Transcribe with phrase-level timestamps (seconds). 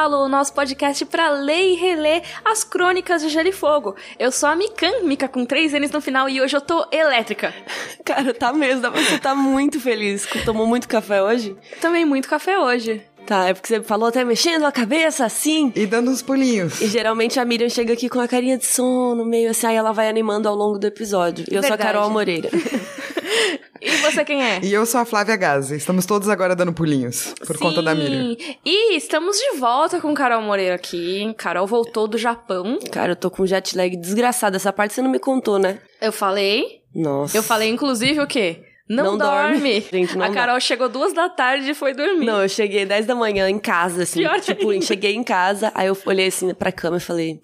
[0.00, 3.94] Cavalo, o nosso podcast para ler e reler as crônicas de Gelo e Fogo.
[4.18, 7.52] Eu sou a Mikan, Mika com três N's no final, e hoje eu tô elétrica.
[8.02, 10.26] Cara, tá mesmo, você tá muito feliz.
[10.46, 11.54] Tomou muito café hoje?
[11.82, 13.02] Também muito café hoje.
[13.26, 15.70] Tá, é porque você falou até mexendo a cabeça assim.
[15.76, 16.80] E dando uns pulinhos.
[16.80, 19.92] E geralmente a Miriam chega aqui com a carinha de sono, meio assim, aí ela
[19.92, 21.44] vai animando ao longo do episódio.
[21.50, 21.92] E eu sou a Verdade.
[21.92, 22.48] Carol Moreira.
[23.80, 24.60] E você quem é?
[24.62, 25.76] E eu sou a Flávia Gazi.
[25.76, 28.36] Estamos todos agora dando pulinhos por conta da Miriam.
[28.38, 28.56] Sim.
[28.64, 31.32] E estamos de volta com Carol Moreira aqui.
[31.38, 32.78] Carol voltou do Japão.
[32.92, 34.56] Cara, eu tô com jet lag desgraçado.
[34.56, 35.78] Essa parte você não me contou, né?
[36.00, 36.80] Eu falei.
[36.94, 37.36] Nossa.
[37.36, 38.62] Eu falei, inclusive, o quê?
[38.88, 39.52] Não, Não dorme.
[39.58, 39.80] dorme.
[39.92, 40.34] Gente, não a dá.
[40.34, 42.26] Carol chegou duas da tarde e foi dormir.
[42.26, 44.18] Não, eu cheguei 10 da manhã em casa, assim.
[44.20, 44.84] Pior tipo, ainda.
[44.84, 47.40] cheguei em casa, aí eu olhei assim pra cama e falei.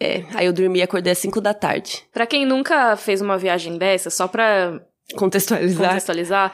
[0.00, 2.02] É, aí eu dormi e acordei às 5 da tarde.
[2.12, 4.80] Pra quem nunca fez uma viagem dessa, só pra
[5.12, 5.88] Contextualizar.
[5.88, 6.52] contextualizar,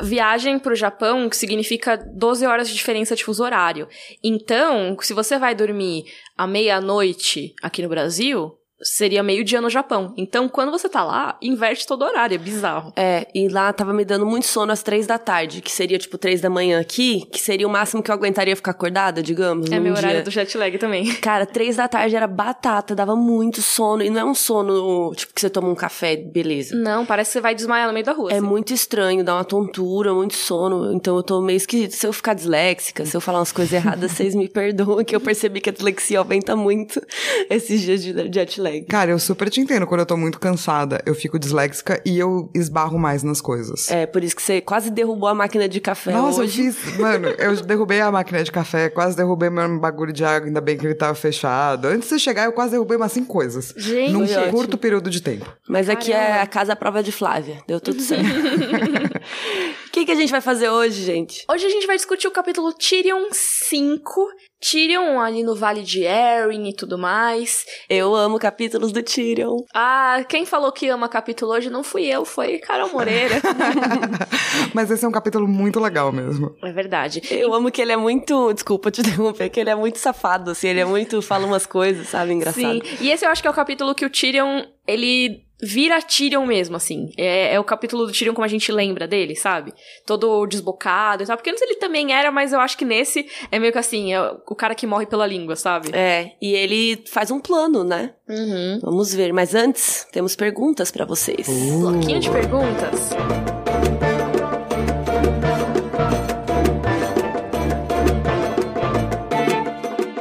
[0.00, 3.88] viagem pro Japão que significa 12 horas de diferença de fuso horário.
[4.22, 6.04] Então, se você vai dormir
[6.36, 10.12] à meia-noite aqui no Brasil, seria meio-dia no Japão.
[10.16, 12.92] Então, quando você tá lá, inverte todo o horário, é bizarro.
[12.96, 16.18] É, e lá tava me dando muito sono às três da tarde, que seria tipo
[16.18, 19.70] três da manhã aqui, que seria o máximo que eu aguentaria ficar acordada, digamos.
[19.70, 20.02] É meu dia.
[20.02, 21.12] horário do jet lag também.
[21.20, 24.02] Cara, três da tarde era batata, dava muito sono.
[24.02, 26.74] E não é um sono, tipo, que você toma um café, beleza.
[26.76, 28.30] Não, parece que você vai desmaiar no meio da rua.
[28.30, 28.46] É assim.
[28.46, 30.92] muito estranho, dá uma tontura, muito sono.
[30.92, 31.92] Então eu tô meio esquisito.
[31.92, 35.20] Se eu ficar disléxica, se eu falar umas coisas erradas, vocês me perdoam, que eu
[35.20, 37.00] percebi que a dislexia aumenta muito
[37.48, 38.71] esses dias de jet lag.
[38.80, 39.86] Cara, eu super te entendo.
[39.86, 43.90] Quando eu tô muito cansada, eu fico disléxica e eu esbarro mais nas coisas.
[43.90, 46.66] É, por isso que você quase derrubou a máquina de café Nossa, hoje.
[46.66, 46.98] eu fiz.
[46.98, 50.76] Mano, eu derrubei a máquina de café, quase derrubei meu bagulho de água, ainda bem
[50.76, 51.88] que ele tava fechado.
[51.88, 53.74] Antes de você chegar, eu quase derrubei umas cinco coisas.
[53.76, 54.12] Gente.
[54.12, 54.78] Num curto ótimo.
[54.78, 55.46] período de tempo.
[55.68, 56.42] Mas aqui é Caramba.
[56.42, 57.58] a casa à prova de Flávia.
[57.66, 58.24] Deu tudo certo.
[60.02, 61.44] O que, que a gente vai fazer hoje, gente?
[61.48, 64.26] Hoje a gente vai discutir o capítulo Tyrion 5.
[64.60, 67.64] Tyrion ali no Vale de Erin e tudo mais.
[67.88, 69.58] Eu amo capítulos do Tyrion.
[69.72, 73.36] Ah, quem falou que ama capítulo hoje não fui eu, foi Carol Moreira.
[74.74, 76.52] Mas esse é um capítulo muito legal mesmo.
[76.64, 77.22] é verdade.
[77.30, 78.52] Eu amo que ele é muito.
[78.52, 80.66] Desculpa te interromper, que ele é muito safado, assim.
[80.66, 81.22] Ele é muito.
[81.22, 82.32] Fala umas coisas, sabe?
[82.32, 82.84] Engraçado.
[82.84, 82.96] Sim.
[83.00, 86.76] E esse eu acho que é o capítulo que o Tyrion, ele vira Tyrion mesmo,
[86.76, 87.12] assim.
[87.16, 89.72] É, é o capítulo do Tyrion como a gente lembra dele, sabe?
[90.04, 91.36] Todo desbocado e tal.
[91.36, 94.20] Porque antes ele também era, mas eu acho que nesse é meio que assim, é
[94.20, 95.90] o cara que morre pela língua, sabe?
[95.92, 98.12] É, e ele faz um plano, né?
[98.28, 98.80] Uhum.
[98.82, 99.32] Vamos ver.
[99.32, 101.46] Mas antes, temos perguntas pra vocês.
[101.48, 103.10] Bloquinho de perguntas.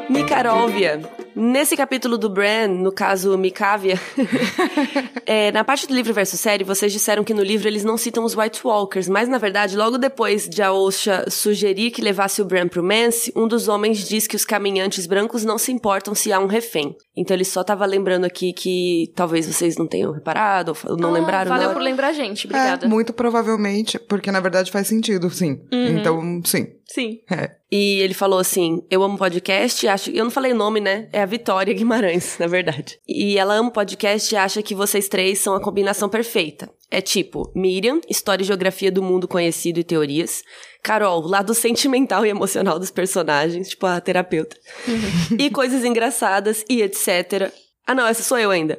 [0.09, 1.21] Micaróvia.
[1.36, 4.00] Nesse capítulo do Bran, no caso Micávia,
[5.25, 8.24] é, na parte do livro versus série, vocês disseram que no livro eles não citam
[8.24, 12.68] os White Walkers, mas na verdade, logo depois de Aosha sugerir que levasse o Bran
[12.68, 16.40] pro Mance, um dos homens diz que os caminhantes brancos não se importam se há
[16.40, 16.96] um refém.
[17.16, 21.14] Então ele só tava lembrando aqui que talvez vocês não tenham reparado, ou não Ah,
[21.14, 21.50] lembraram.
[21.50, 22.86] Valeu na por lembrar a gente, obrigada.
[22.86, 25.62] É, muito provavelmente, porque na verdade faz sentido, sim.
[25.72, 25.97] Uhum.
[25.97, 26.68] Então, sim.
[26.86, 27.20] Sim.
[27.31, 27.60] É.
[27.72, 30.12] E ele falou assim: Eu amo podcast, acho.
[30.12, 31.08] Eu não falei o nome, né?
[31.14, 33.00] É a Vitória Guimarães, na verdade.
[33.08, 36.70] E ela ama podcast e acha que vocês três são a combinação perfeita.
[36.90, 40.44] É tipo, Miriam, história e geografia do mundo conhecido e teorias.
[40.84, 44.58] Carol, lado sentimental e emocional dos personagens, tipo a terapeuta.
[45.40, 47.53] e coisas engraçadas e etc.
[47.88, 48.78] Ah, não, essa sou eu ainda.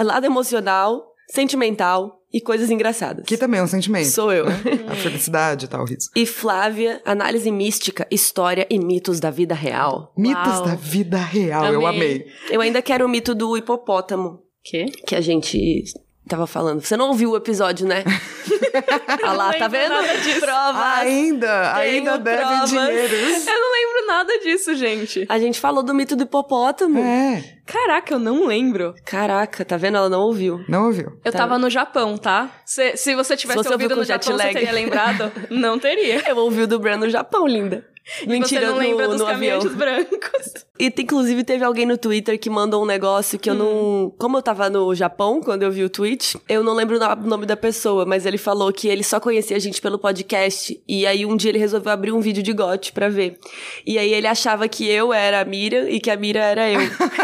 [0.00, 3.24] Lado emocional, sentimental e coisas engraçadas.
[3.26, 4.08] Que também é um sentimento.
[4.08, 4.46] Sou eu.
[4.46, 6.10] A felicidade e tal, riso.
[6.14, 10.12] E Flávia, análise mística, história e mitos da vida real.
[10.16, 10.64] Mitos Uau.
[10.64, 11.98] da vida real, eu Amei.
[12.14, 12.26] amei.
[12.50, 14.86] Eu ainda quero o mito do hipopótamo, Quê?
[15.06, 15.84] que a gente
[16.30, 16.80] tava falando.
[16.80, 18.04] Você não ouviu o episódio, né?
[19.22, 19.90] ah lá, tá vendo?
[19.90, 20.40] nada disso.
[20.40, 20.82] Provas.
[20.98, 22.70] Ainda, Tenho ainda deve provas.
[22.70, 23.14] dinheiro.
[23.14, 25.26] Eu não lembro nada disso, gente.
[25.28, 27.00] A gente falou do mito do hipopótamo.
[27.00, 28.94] É, Caraca, eu não lembro.
[29.04, 29.96] Caraca, tá vendo?
[29.96, 30.64] Ela não ouviu.
[30.68, 31.12] não ouviu.
[31.24, 31.38] Eu Tá.
[31.38, 32.50] tava no Japão, tá?
[32.64, 35.30] Se, se você tivesse Se você ouvido no Japão, você teria lembrado?
[35.50, 36.22] Não teria.
[36.28, 37.84] Eu ouvi o do Brand no Japão, linda.
[38.26, 39.60] Mentira, você não no, lembra dos no avião.
[39.74, 40.66] brancos.
[40.78, 44.12] E inclusive teve alguém no Twitter que mandou um negócio que eu não.
[44.18, 47.28] Como eu tava no Japão quando eu vi o tweet, eu não lembro o no-
[47.28, 50.82] nome da pessoa, mas ele falou que ele só conhecia a gente pelo podcast.
[50.88, 53.38] E aí um dia ele resolveu abrir um vídeo de GOT pra ver.
[53.86, 56.80] E aí ele achava que eu era a Miriam e que a Miriam era eu.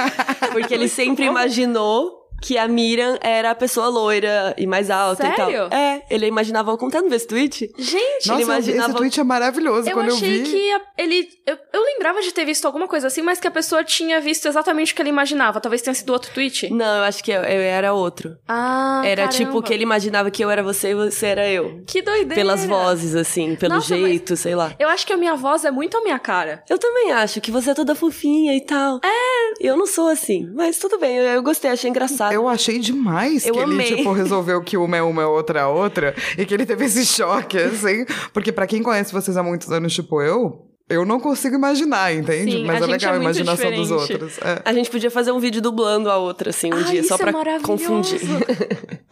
[0.52, 5.66] Porque ele sempre imaginou que a Miriam era a pessoa loira e mais alta Sério?
[5.66, 5.78] e tal.
[5.78, 7.72] É, ele imaginava não vê esse tweet?
[7.78, 9.88] Gente, Nossa, ele imaginava- esse tweet é maravilhoso.
[9.88, 11.28] eu Quando eu achei vi, que a- ele.
[11.46, 14.46] Eu, eu lembrava de ter visto alguma coisa assim, mas que a pessoa tinha visto
[14.46, 15.60] exatamente o que ele imaginava.
[15.60, 16.70] Talvez tenha sido outro tweet.
[16.72, 18.36] Não, eu acho que eu, eu era outro.
[18.48, 19.32] Ah, era caramba.
[19.44, 21.82] tipo que ele imaginava que eu era você e você era eu.
[21.86, 22.34] Que doideira.
[22.34, 24.72] Pelas vozes, assim, pelo Nossa, jeito, sei lá.
[24.78, 26.62] Eu acho que a minha voz é muito a minha cara.
[26.68, 29.00] Eu também acho que você é toda fofinha e tal.
[29.04, 29.36] É.
[29.60, 32.25] Eu não sou assim, mas tudo bem, eu, eu gostei, achei engraçado.
[32.32, 33.86] Eu achei demais Eu que amei.
[33.86, 36.14] ele, tipo, resolveu que uma é uma e outra é outra.
[36.36, 38.04] E que ele teve esse choque, assim.
[38.32, 42.52] Porque pra quem conhece vocês há muitos anos, tipo eu, eu não consigo imaginar, entende?
[42.52, 44.12] Sim, Mas é legal é a imaginação dos diferente.
[44.12, 44.38] outros.
[44.38, 44.62] É.
[44.64, 47.18] A gente podia fazer um vídeo dublando a outra, assim, um Ah, dia, só é
[47.18, 47.66] pra maravilhoso.
[47.66, 48.20] confundir.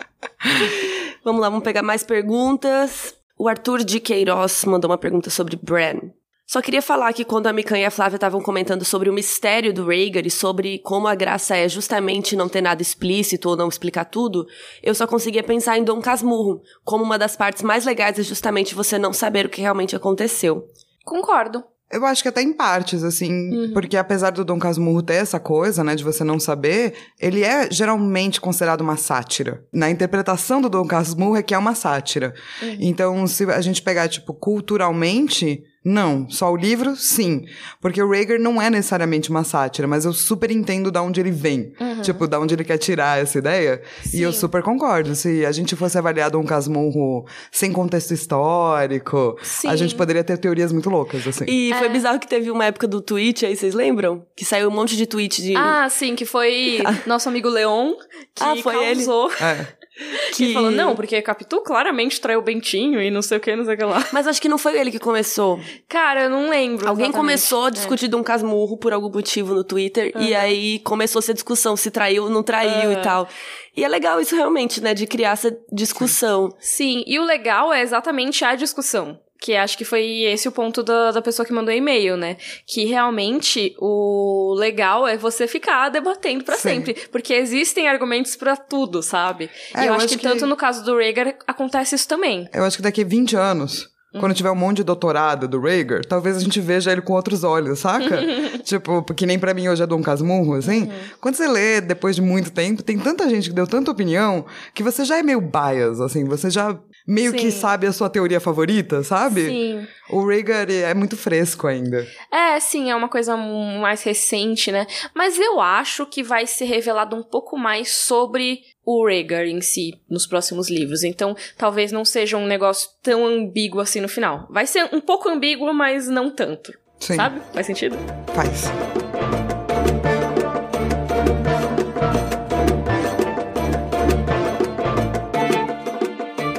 [1.24, 3.14] vamos lá, vamos pegar mais perguntas.
[3.36, 5.98] O Arthur de Queiroz mandou uma pergunta sobre Bran.
[6.46, 9.72] Só queria falar que quando a Mikan e a Flávia estavam comentando sobre o mistério
[9.72, 13.68] do Rhaegar e sobre como a graça é justamente não ter nada explícito ou não
[13.68, 14.46] explicar tudo,
[14.82, 18.74] eu só conseguia pensar em Dom Casmurro, como uma das partes mais legais é justamente
[18.74, 20.68] você não saber o que realmente aconteceu.
[21.04, 21.64] Concordo.
[21.90, 25.84] Eu acho que até em partes, assim, porque apesar do Dom Casmurro ter essa coisa,
[25.84, 29.64] né, de você não saber, ele é geralmente considerado uma sátira.
[29.72, 32.34] Na interpretação do Dom Casmurro é que é uma sátira.
[32.80, 36.28] Então, se a gente pegar, tipo, culturalmente, não.
[36.30, 37.44] Só o livro, sim.
[37.80, 41.30] Porque o Rhaegar não é necessariamente uma sátira, mas eu super entendo de onde ele
[41.30, 41.72] vem.
[42.02, 43.82] Tipo, da onde ele quer tirar essa ideia.
[44.12, 44.40] E eu Sim.
[44.40, 45.14] super concordo.
[45.14, 49.76] Se a gente fosse avaliar Dom Casmurro sem contexto histórico, a Sim.
[49.76, 51.44] gente poderia ter teorias muito loucas, assim.
[51.48, 51.78] E É.
[51.78, 54.24] foi bizarro que teve uma época do tweet aí, vocês lembram?
[54.34, 55.54] Que saiu um monte de tweet de.
[55.56, 57.92] Ah, sim, que foi nosso amigo Leon
[58.34, 58.96] que Ah, foi ele?
[59.04, 59.30] causou.
[59.40, 59.66] É.
[60.32, 63.64] Que falou, não, porque Capitu claramente traiu o Bentinho e não sei o que, não
[63.64, 64.04] sei o que lá.
[64.12, 65.60] Mas acho que não foi ele que começou.
[65.88, 66.88] Cara, eu não lembro.
[66.88, 67.14] Alguém exatamente.
[67.14, 67.70] começou a É.
[67.70, 70.12] discutir de um casmurro por algum motivo no Twitter.
[70.16, 70.42] E Aham.
[70.42, 73.02] aí começou essa discussão se traiu ou não traiu e Aham.
[73.02, 73.28] tal.
[73.76, 74.94] E é legal isso realmente, né?
[74.94, 76.48] De criar essa discussão.
[76.58, 79.18] Sim, e o legal é exatamente a discussão.
[79.44, 82.38] Que acho que foi esse o ponto da, da pessoa que mandou e-mail, né?
[82.66, 86.62] Que realmente o legal é você ficar debatendo pra Sim.
[86.62, 86.94] sempre.
[87.12, 89.50] Porque existem argumentos pra tudo, sabe?
[89.74, 92.08] É, e eu, eu acho acho que, que- tanto no caso do Rhaegar acontece isso
[92.08, 92.48] também.
[92.54, 96.04] Eu acho que daqui a 20 anos, quando tiver um monte de doutorado do Rhaegar,
[96.04, 98.20] talvez a gente veja ele com outros olhos, saca?
[98.62, 100.90] tipo, porque nem pra mim hoje é Dom Casmurro, assim.
[101.20, 104.82] Quando você lê, depois de muito tempo, tem tanta gente que deu tanta opinião que
[104.82, 106.24] você já é meio bias, assim.
[106.24, 107.60] Você já meio que Sim.
[107.60, 109.46] sabe a sua teoria favorita, sabe?
[109.46, 109.86] Sim.
[110.10, 112.06] O Rhaegar é muito fresco ainda.
[112.32, 114.86] É, sim, é uma coisa mais recente, né?
[115.14, 119.94] Mas eu acho que vai ser revelado um pouco mais sobre o Rhaegar em si
[120.08, 121.04] nos próximos livros.
[121.04, 124.46] Então, talvez não seja um negócio tão ambíguo assim no final.
[124.50, 126.72] Vai ser um pouco ambíguo, mas não tanto.
[127.00, 127.40] Sim, Sabe?
[127.52, 127.96] Faz sentido?
[128.34, 128.64] faz.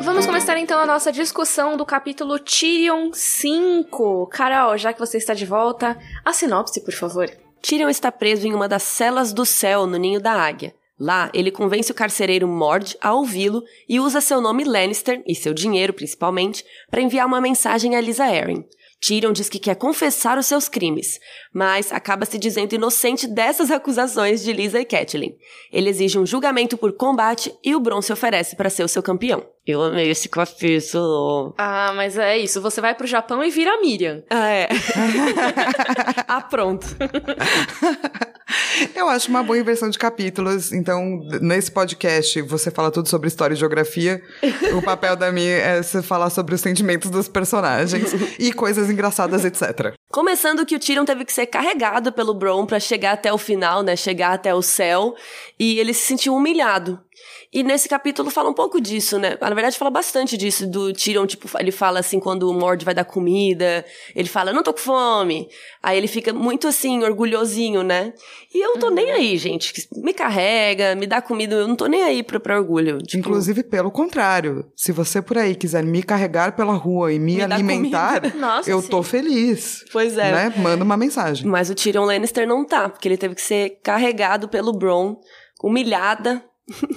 [0.04, 4.28] Vamos começar então a nossa discussão do capítulo Tyrion 5.
[4.28, 7.30] Carol, já que você está de volta, a sinopse, por favor.
[7.62, 10.74] Tyrion está preso em uma das celas do céu no ninho da águia.
[10.98, 15.54] Lá, ele convence o carcereiro Mord a ouvi-lo e usa seu nome Lannister, e seu
[15.54, 18.64] dinheiro principalmente, para enviar uma mensagem a Lisa Arryn.
[19.06, 21.20] Tyrion diz que quer confessar os seus crimes,
[21.54, 25.36] mas acaba se dizendo inocente dessas acusações de Lisa e Catelyn.
[25.72, 29.04] Ele exige um julgamento por combate e o Bron se oferece para ser o seu
[29.04, 29.55] campeão.
[29.68, 31.56] Eu amei esse capítulo.
[31.58, 32.62] Ah, mas é isso.
[32.62, 34.24] Você vai pro Japão e vira a Miriam.
[34.30, 34.70] Ah, é.
[36.28, 36.86] ah, pronto.
[38.96, 40.72] Eu acho uma boa inversão de capítulos.
[40.72, 44.22] Então, nesse podcast, você fala tudo sobre história e geografia.
[44.78, 49.44] o papel da minha é você falar sobre os sentimentos dos personagens e coisas engraçadas,
[49.46, 49.94] etc.
[50.12, 53.82] Começando que o Tyrion teve que ser carregado pelo Bron pra chegar até o final,
[53.82, 53.96] né?
[53.96, 55.16] Chegar até o céu.
[55.60, 57.00] E ele se sentiu humilhado.
[57.56, 59.38] E nesse capítulo fala um pouco disso, né?
[59.40, 62.94] Na verdade, fala bastante disso, do Tyrion, tipo, ele fala assim, quando o Mord vai
[62.94, 65.48] dar comida, ele fala, não tô com fome.
[65.82, 68.14] Aí ele fica muito assim, orgulhosinho, né?
[68.54, 69.88] E eu não tô nem aí, gente.
[69.96, 72.98] Me carrega, me dá comida, eu não tô nem aí pra, pra orgulho.
[72.98, 77.36] Tipo, Inclusive, pelo contrário, se você por aí quiser me carregar pela rua e me,
[77.36, 78.22] Me alimentar.
[78.36, 78.90] Nossa, eu sim.
[78.90, 79.86] tô feliz.
[79.94, 80.30] Pois é.
[80.30, 80.54] Né?
[80.58, 81.48] Manda uma mensagem.
[81.48, 85.16] Mas o Tyrion Lannister não tá, porque ele teve que ser carregado pelo Bron,
[85.64, 86.44] humilhada.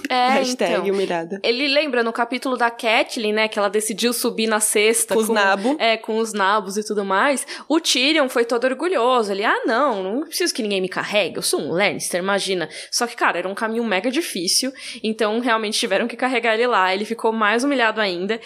[0.09, 0.93] É, Hashtag então.
[0.93, 1.39] humilhada.
[1.43, 5.29] Ele lembra no capítulo da Catelyn, né, que ela decidiu subir na cesta Com os
[5.29, 5.75] nabo.
[5.79, 7.45] É, com os nabos e tudo mais.
[7.67, 9.31] O Tyrion foi todo orgulhoso.
[9.31, 11.37] Ele, ah, não, não preciso que ninguém me carregue.
[11.37, 12.67] Eu sou um Lannister, imagina.
[12.91, 14.73] Só que, cara, era um caminho mega difícil.
[15.03, 16.93] Então, realmente tiveram que carregar ele lá.
[16.93, 18.39] Ele ficou mais humilhado ainda.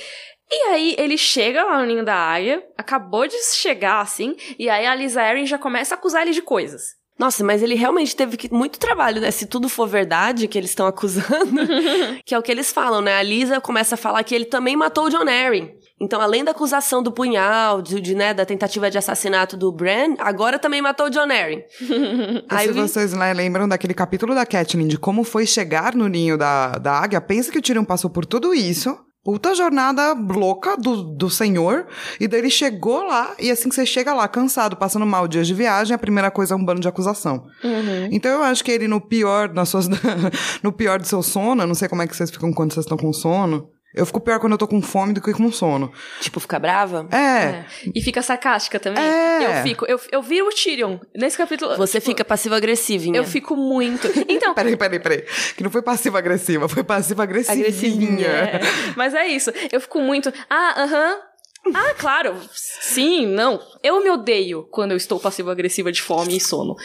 [0.51, 4.85] E aí, ele chega lá no ninho da águia, acabou de chegar, assim, e aí
[4.85, 6.95] a Lisa Arryn já começa a acusar ele de coisas.
[7.17, 9.29] Nossa, mas ele realmente teve que, muito trabalho, né?
[9.29, 11.61] Se tudo for verdade que eles estão acusando,
[12.25, 13.15] que é o que eles falam, né?
[13.15, 15.69] A Lisa começa a falar que ele também matou o John Arryn.
[16.01, 20.15] Então, além da acusação do punhal, de, de, né, da tentativa de assassinato do Bran,
[20.19, 21.61] agora também matou o John Arryn.
[22.49, 26.37] Aí, se vocês né, lembram daquele capítulo da Catelyn de como foi chegar no ninho
[26.37, 31.03] da, da águia, pensa que o Tyrion passou por tudo isso, puta jornada louca do,
[31.03, 31.87] do senhor.
[32.19, 35.47] E daí ele chegou lá, e assim que você chega lá, cansado, passando mal dias
[35.47, 37.47] de viagem, a primeira coisa é um bando de acusação.
[37.63, 38.09] Uhum.
[38.11, 39.87] Então eu acho que ele, no pior, nas suas,
[40.61, 42.85] no pior do seu sono, eu não sei como é que vocês ficam quando vocês
[42.85, 43.69] estão com sono.
[43.93, 45.91] Eu fico pior quando eu tô com fome do que com sono.
[46.19, 47.07] Tipo, fica brava?
[47.11, 47.17] É.
[47.17, 47.65] é.
[47.93, 49.03] E fica sarcástica também.
[49.03, 49.59] É.
[49.59, 49.85] Eu fico.
[49.85, 50.97] Eu, eu viro o Tyrion.
[51.15, 51.77] Nesse capítulo.
[51.77, 53.17] Você tipo, fica passivo-agressivinha.
[53.17, 54.07] Eu fico muito.
[54.27, 54.53] Então.
[54.55, 55.25] peraí, peraí, peraí.
[55.55, 57.67] Que não foi passiva-agressiva, foi passiva-agressivinha.
[57.67, 58.27] Agressivinha.
[58.27, 58.59] É.
[58.95, 59.51] Mas é isso.
[59.71, 60.33] Eu fico muito.
[60.49, 61.11] Ah, aham.
[61.11, 61.32] Uh -huh.
[61.73, 62.35] Ah, claro.
[62.51, 63.59] Sim, não.
[63.81, 66.75] Eu me odeio quando eu estou passivo-agressiva de fome e sono.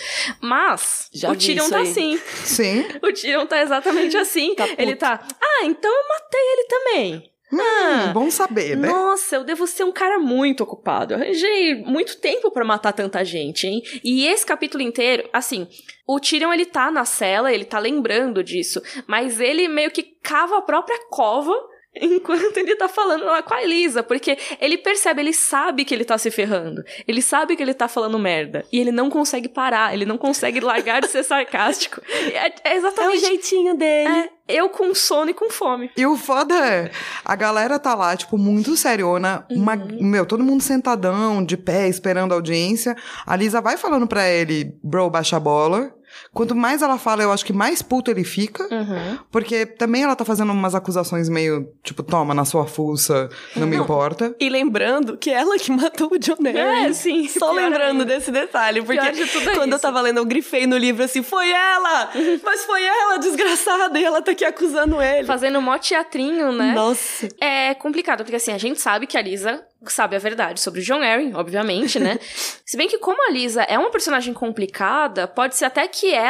[0.40, 1.82] Mas Já o Tyrion tá aí.
[1.90, 2.20] assim.
[2.44, 2.84] Sim.
[3.02, 4.54] O Tyrion tá exatamente assim.
[4.54, 5.26] Tá ele tá.
[5.40, 7.32] Ah, então eu matei ele também.
[7.50, 8.88] Hum, ah, bom saber, né?
[8.88, 11.14] Nossa, eu devo ser um cara muito ocupado.
[11.14, 13.82] Eu arranjei muito tempo para matar tanta gente, hein?
[14.04, 15.66] E esse capítulo inteiro, assim,
[16.06, 20.58] o Tyrion ele tá na cela, ele tá lembrando disso, mas ele meio que cava
[20.58, 21.54] a própria cova
[22.00, 26.04] enquanto ele tá falando lá com a Elisa, porque ele percebe, ele sabe que ele
[26.04, 26.82] tá se ferrando.
[27.06, 28.64] Ele sabe que ele tá falando merda.
[28.72, 32.00] E ele não consegue parar, ele não consegue largar de ser sarcástico.
[32.10, 33.24] É, é exatamente.
[33.24, 34.08] É o jeitinho dele.
[34.08, 35.90] É, eu com sono e com fome.
[35.96, 36.90] E o foda é,
[37.24, 39.46] a galera tá lá, tipo, muito seriona.
[39.50, 42.96] Uma, meu, todo mundo sentadão, de pé, esperando a audiência.
[43.26, 45.94] A Lisa vai falando pra ele, bro, baixa a bola.
[46.38, 48.62] Quanto mais ela fala, eu acho que mais puto ele fica.
[48.72, 49.18] Uhum.
[49.28, 53.74] Porque também ela tá fazendo umas acusações meio, tipo, toma na sua fuça, não, me
[53.74, 54.32] importa.
[54.38, 56.86] E lembrando que ela que matou o John Arryn.
[56.86, 57.26] É, sim.
[57.26, 58.04] Só pior lembrando ainda.
[58.04, 58.80] desse detalhe.
[58.82, 59.82] Porque de tudo é quando eu isso.
[59.82, 62.08] tava lendo, eu grifei no livro assim, foi ela!
[62.44, 63.98] Mas foi ela, desgraçada!
[63.98, 65.26] E ela tá aqui acusando ele.
[65.26, 66.72] Fazendo mó teatrinho, né?
[66.72, 67.26] Nossa.
[67.40, 70.82] É complicado, porque assim, a gente sabe que a Lisa sabe a verdade sobre o
[70.82, 72.18] John Arryn, obviamente, né?
[72.64, 76.27] Se bem que como a Lisa é uma personagem complicada, pode ser até que ela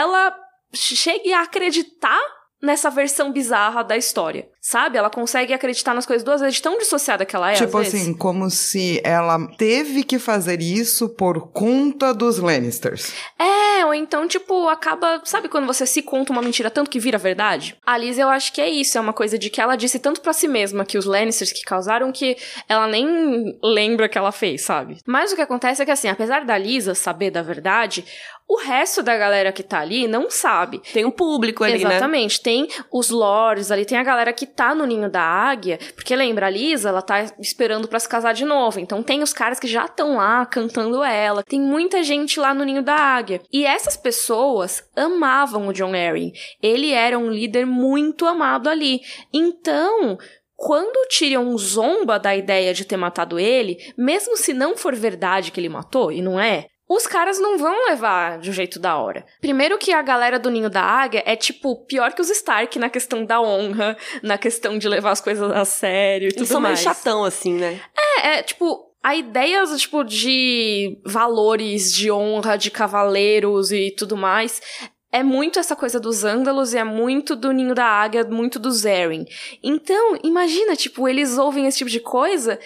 [0.73, 2.21] chegue a acreditar
[2.61, 4.51] nessa versão bizarra da história.
[4.69, 4.99] Sabe?
[4.99, 8.03] Ela consegue acreditar nas coisas duas vezes tão dissociada que ela é, tipo às vezes.
[8.03, 13.15] assim, como se ela teve que fazer isso por conta dos Lannisters.
[13.39, 15.23] É, ou então, tipo, acaba.
[15.25, 17.79] Sabe quando você se conta uma mentira tanto que vira verdade?
[17.87, 18.99] A Liz, eu acho que é isso.
[18.99, 21.63] É uma coisa de que ela disse tanto pra si mesma que os Lannisters que
[21.63, 22.37] causaram que
[22.69, 24.99] ela nem lembra que ela fez, sabe?
[25.07, 28.05] Mas o que acontece é que, assim, apesar da Lisa saber da verdade,
[28.49, 30.81] o resto da galera que tá ali não sabe.
[30.95, 31.97] Tem um público ali, né?
[31.97, 32.41] Exatamente.
[32.41, 35.79] Tem os lords ali, tem a galera que tá no ninho da águia.
[35.95, 38.81] Porque lembra, a Lisa, ela tá esperando pra se casar de novo.
[38.81, 41.45] Então tem os caras que já estão lá cantando ela.
[41.45, 43.41] Tem muita gente lá no ninho da águia.
[43.53, 46.33] E essas pessoas amavam o John Arryn.
[46.61, 49.01] Ele era um líder muito amado ali.
[49.33, 50.19] Então,
[50.57, 55.53] quando o Tyrion zomba da ideia de ter matado ele, mesmo se não for verdade
[55.53, 58.97] que ele matou, e não é, os caras não vão levar de um jeito da
[58.97, 59.27] hora.
[59.41, 62.89] Primeiro que a galera do Ninho da Águia é, tipo, pior que os Stark na
[62.89, 66.61] questão da honra, na questão de levar as coisas a sério e tudo Eles são
[66.61, 66.81] meio mais.
[66.81, 67.81] chatão, assim, né?
[68.23, 74.63] É, é, tipo, a ideia, tipo, de valores, de honra, de cavaleiros e tudo mais...
[75.11, 78.71] É muito essa coisa dos ândalos e é muito do Ninho da Águia, muito do
[78.71, 79.25] Zeryn.
[79.63, 82.61] Então, imagina, tipo, eles ouvem esse tipo de coisa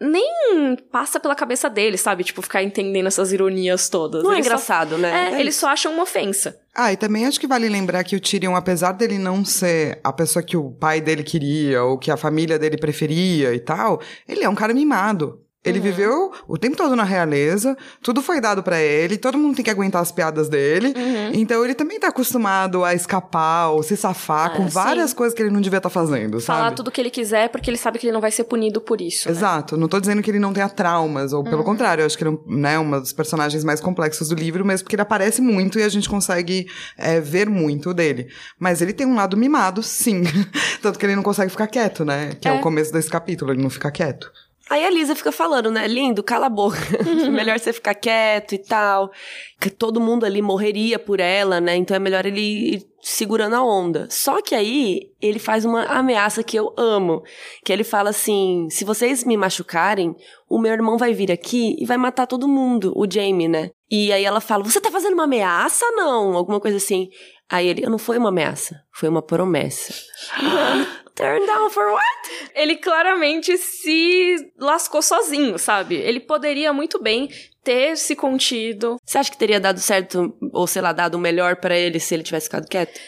[0.00, 2.22] nem passa pela cabeça deles, sabe?
[2.24, 4.22] Tipo, ficar entendendo essas ironias todas.
[4.22, 5.30] Não é Eles só- engraçado, né?
[5.32, 6.58] É, eles só acham uma ofensa.
[6.74, 10.12] Ah, e também acho que vale lembrar que o Tyrion, apesar dele não ser a
[10.12, 14.44] pessoa que o pai dele queria ou que a família dele preferia e tal, ele
[14.44, 15.40] é um cara mimado.
[15.64, 19.64] Ele viveu o tempo todo na realeza, tudo foi dado pra ele, todo mundo tem
[19.64, 20.94] que aguentar as piadas dele.
[21.34, 24.70] Então ele também tá acostumado a escapar ou se safar Ah, com sim.
[24.70, 26.76] várias coisas que ele não devia estar fazendo, Falar sabe?
[26.76, 29.00] tudo o que ele quiser porque ele sabe que ele não vai ser punido por
[29.00, 29.28] isso.
[29.28, 29.34] né?
[29.34, 32.22] Exato, não tô dizendo que ele não tenha traumas, ou pelo contrário, eu acho que
[32.24, 35.42] ele é um, né, uma dos personagens mais complexos do livro, mesmo porque ele aparece
[35.42, 38.28] muito e a gente consegue é, ver muito dele.
[38.60, 40.22] Mas ele tem um lado mimado, sim.
[40.80, 42.30] Tanto que ele não consegue ficar quieto, né?
[42.40, 42.54] Que é, É.
[42.54, 44.30] o começo desse capítulo, ele não fica quieto.
[44.70, 45.86] Aí a Lisa fica falando, né?
[45.88, 46.78] Lindo, cala a boca.
[47.32, 49.10] melhor você ficar quieto e tal.
[49.58, 51.76] Que todo mundo ali morreria por ela, né?
[51.76, 54.06] Então é melhor ele ir segurando a onda.
[54.10, 57.22] Só que aí ele faz uma ameaça que eu amo.
[57.64, 60.14] Que ele fala assim: se vocês me machucarem,
[60.48, 63.70] o meu irmão vai vir aqui e vai matar todo mundo, o Jamie, né?
[63.90, 65.84] E aí ela fala: Você tá fazendo uma ameaça?
[65.92, 67.08] Não, alguma coisa assim.
[67.50, 69.94] Aí ele, não foi uma ameaça, foi uma promessa.
[71.14, 72.50] Turn down for what?
[72.54, 75.96] Ele claramente se lascou sozinho, sabe?
[75.96, 77.28] Ele poderia muito bem
[77.64, 79.00] ter se contido.
[79.04, 82.14] Você acha que teria dado certo, ou sei lá, dado o melhor para ele se
[82.14, 83.00] ele tivesse ficado quieto?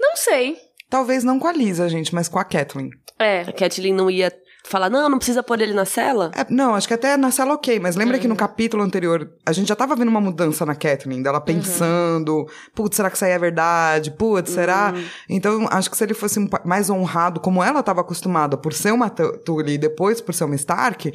[0.00, 0.56] Não sei.
[0.88, 2.88] Talvez não com a Lisa, gente, mas com a Kathleen.
[3.18, 3.42] É.
[3.42, 4.32] A Kathleen não ia
[4.68, 6.30] falar, não, não precisa pôr ele na cela?
[6.34, 9.52] É, não, acho que até na cela ok, mas lembra que no capítulo anterior a
[9.52, 13.32] gente já tava vendo uma mudança na Kathleen, dela pensando, putz, será que isso aí
[13.32, 14.10] é verdade?
[14.10, 14.92] Putz, será?
[15.28, 19.08] Então, acho que se ele fosse mais honrado, como ela tava acostumada por ser uma
[19.10, 21.12] Tu- Tully e depois por ser uma Stark,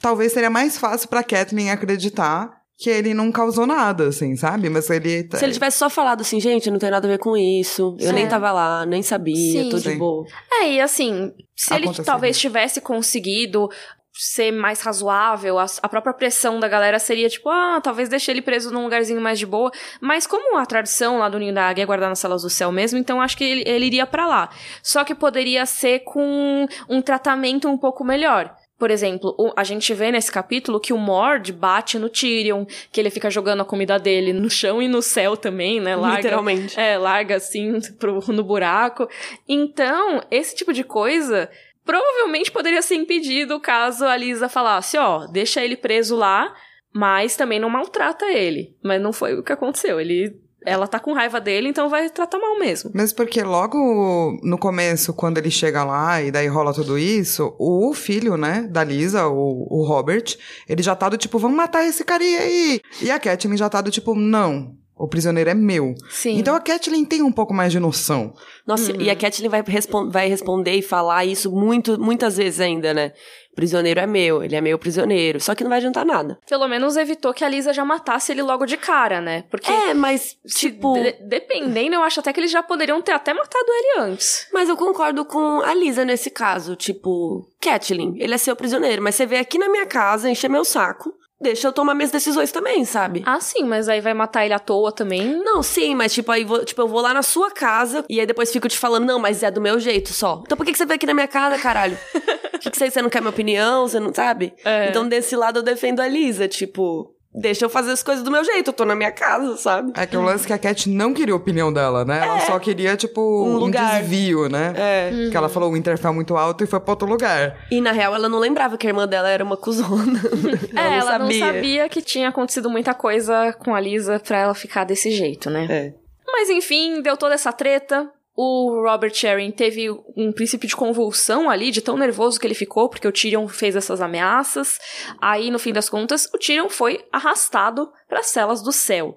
[0.00, 4.68] talvez seria mais fácil pra Kathleen acreditar que ele não causou nada, assim, sabe?
[4.68, 5.28] Mas ele...
[5.32, 8.12] Se ele tivesse só falado assim, gente, não tem nada a ver com isso, eu
[8.12, 9.70] nem tava lá, nem sabia, Sim.
[9.70, 9.98] tô de Sim.
[9.98, 10.26] boa.
[10.52, 12.04] É, e assim, se ele Aconteceria.
[12.04, 13.68] talvez tivesse conseguido
[14.16, 18.40] ser mais razoável, a, a própria pressão da galera seria tipo, ah, talvez deixe ele
[18.40, 19.70] preso num lugarzinho mais de boa.
[20.00, 22.70] Mas como a tradição lá do Ninho da Águia é guardar nas celas do céu
[22.70, 24.50] mesmo, então acho que ele, ele iria pra lá.
[24.82, 28.54] Só que poderia ser com um tratamento um pouco melhor.
[28.78, 33.00] Por exemplo, o- a gente vê nesse capítulo que o Mord bate no Tyrion, que
[33.00, 35.94] ele fica jogando a comida dele no chão e no céu também, né?
[35.94, 36.78] Larga, Literalmente.
[36.78, 39.08] é, larga assim pro, no buraco.
[39.48, 41.48] Então, esse tipo de coisa
[41.84, 46.52] provavelmente poderia ser impedido caso a Lisa falasse, ó, deixa ele preso lá,
[46.92, 48.74] mas também não maltrata ele.
[48.82, 50.00] Mas não foi o que aconteceu.
[50.00, 52.90] Ele ela tá com raiva dele, então vai tratar mal mesmo.
[52.94, 57.92] Mesmo porque logo no começo, quando ele chega lá e daí rola tudo isso, o
[57.94, 60.36] filho, né, da Lisa, o, o Robert,
[60.68, 62.80] ele já tá do tipo, vamos matar esse carinha aí.
[63.00, 65.94] E a Kathleen já tá do tipo, não, o prisioneiro é meu.
[66.10, 66.38] Sim.
[66.38, 68.32] Então a Kathleen tem um pouco mais de noção.
[68.66, 72.94] Nossa, e a Kathleen vai, respon- vai responder e falar isso muito, muitas vezes ainda,
[72.94, 73.12] né?
[73.54, 75.40] Prisioneiro é meu, ele é meu prisioneiro.
[75.40, 76.38] Só que não vai adiantar nada.
[76.48, 79.44] Pelo menos evitou que a Lisa já matasse ele logo de cara, né?
[79.48, 80.94] Porque É, mas, tipo.
[80.94, 84.48] de- dependendo, eu acho até que eles já poderiam ter até matado ele antes.
[84.52, 86.74] Mas eu concordo com a Lisa nesse caso.
[86.74, 90.64] Tipo, Kathleen, ele é seu prisioneiro, mas você veio aqui na minha casa, encher meu
[90.64, 91.14] saco.
[91.44, 93.22] Deixa eu tomar minhas decisões também, sabe?
[93.26, 95.36] Ah, sim, mas aí vai matar ele à toa também.
[95.44, 98.26] Não, sim, mas tipo, aí vou, tipo, eu vou lá na sua casa e aí
[98.26, 100.42] depois fico te falando, não, mas é do meu jeito só.
[100.44, 101.98] Então por que, que você veio aqui na minha casa, caralho?
[102.64, 103.86] que, que você, você não quer minha opinião?
[103.86, 104.52] Você não sabe?
[104.64, 104.88] É.
[104.88, 108.44] Então desse lado eu defendo a Lisa, tipo, deixa eu fazer as coisas do meu
[108.44, 109.92] jeito, eu tô na minha casa, sabe?
[109.96, 112.20] É que o lance é que a Cat não queria a opinião dela, né?
[112.22, 114.00] Ela só queria, tipo, um, lugar.
[114.00, 114.72] desvio, né?
[114.76, 115.30] É.
[115.30, 117.66] Que ela falou o Winterfell muito alto e foi pra outro lugar.
[117.70, 120.20] E na real ela não lembrava que a irmã dela era uma cuzona.
[120.76, 121.46] é, ela não sabia.
[121.46, 125.50] não sabia que tinha acontecido muita coisa com a Lisa pra ela ficar desse jeito,
[125.50, 125.66] né?
[125.68, 126.04] É.
[126.26, 128.08] Mas enfim, deu toda essa treta.
[128.36, 132.88] O Robert Sharon teve um princípio de convulsão ali, de tão nervoso que ele ficou,
[132.88, 134.80] porque o Tyrion fez essas ameaças.
[135.20, 139.16] Aí, no fim das contas, o Tyrion foi arrastado para as celas do céu.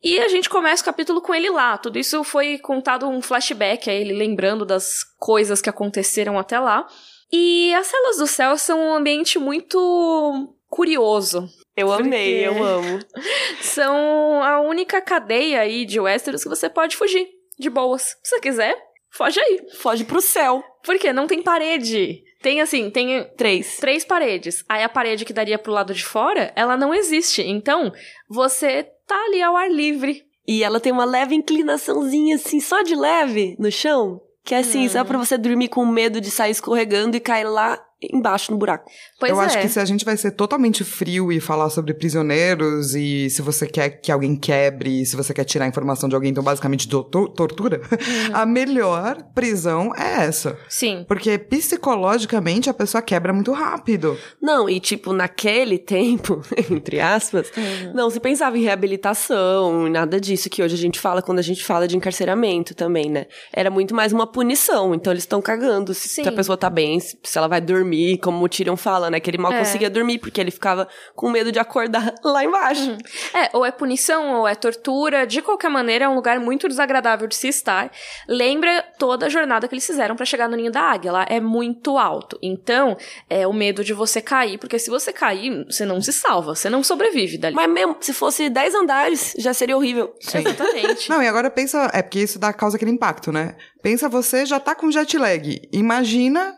[0.00, 1.76] E a gente começa o capítulo com ele lá.
[1.76, 6.86] Tudo isso foi contado um flashback, a ele lembrando das coisas que aconteceram até lá.
[7.32, 11.48] E as celas do céu são um ambiente muito curioso.
[11.76, 13.00] Eu amei, eu amo.
[13.62, 18.16] São a única cadeia aí de Westeros que você pode fugir de boas.
[18.22, 18.76] Se você quiser,
[19.10, 19.60] foge aí.
[19.78, 20.62] Foge pro céu.
[20.84, 22.22] Porque não tem parede.
[22.42, 23.76] Tem assim, tem Três.
[23.76, 24.64] três paredes.
[24.68, 27.42] Aí a parede que daria pro lado de fora, ela não existe.
[27.42, 27.92] Então,
[28.28, 30.24] você tá ali ao ar livre.
[30.46, 34.20] E ela tem uma leve inclinaçãozinha, assim, só de leve no chão.
[34.44, 37.80] Que é assim, só pra você dormir com medo de sair escorregando e cair lá
[38.12, 38.90] embaixo no buraco.
[39.20, 39.44] Pois eu é.
[39.44, 43.42] acho que se a gente vai ser totalmente frio e falar sobre prisioneiros e se
[43.42, 46.88] você quer que alguém quebre, se você quer tirar a informação de alguém, então basicamente
[46.88, 47.88] do- to- tortura, Uhum.
[48.34, 50.58] a melhor prisão é essa.
[50.68, 51.04] Sim.
[51.06, 54.16] Porque psicologicamente a pessoa quebra muito rápido.
[54.40, 57.92] Não, e tipo, naquele tempo, entre aspas, Uhum.
[57.94, 61.64] não se pensava em reabilitação, nada disso que hoje a gente fala quando a gente
[61.64, 63.26] fala de encarceramento também, né?
[63.52, 64.94] Era muito mais uma punição.
[64.94, 67.91] Então eles estão cagando se, se a pessoa tá bem, se, se ela vai dormir,
[68.18, 69.20] como o Tyrion fala, né?
[69.20, 69.58] Que ele mal É.
[69.58, 72.96] conseguia dormir porque ele ficava com medo de acordar lá embaixo.
[73.34, 75.26] É, ou é punição, ou é tortura.
[75.26, 77.90] De qualquer maneira, é um lugar muito desagradável de se estar.
[78.28, 81.12] Lembra toda a jornada que eles fizeram pra chegar no ninho da águia.
[81.12, 82.38] Lá é muito alto.
[82.42, 82.96] Então,
[83.28, 86.68] é o medo de você cair, porque se você cair, você não se salva, você
[86.70, 87.54] não sobrevive dali.
[87.54, 90.14] Mas mesmo, se fosse 10 andares, já seria horrível.
[90.22, 91.08] Exatamente.
[91.10, 93.56] Não, e agora pensa, é porque isso dá causa aquele impacto, né?
[93.82, 95.60] Pensa você já tá com jet lag.
[95.72, 96.56] Imagina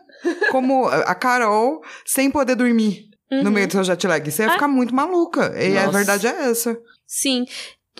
[0.51, 4.29] como a Carol sem poder dormir no meio do seu jet lag.
[4.31, 5.53] Você ia ficar muito maluca.
[5.61, 5.97] E a Nossa.
[5.97, 6.77] verdade é essa.
[7.07, 7.45] Sim.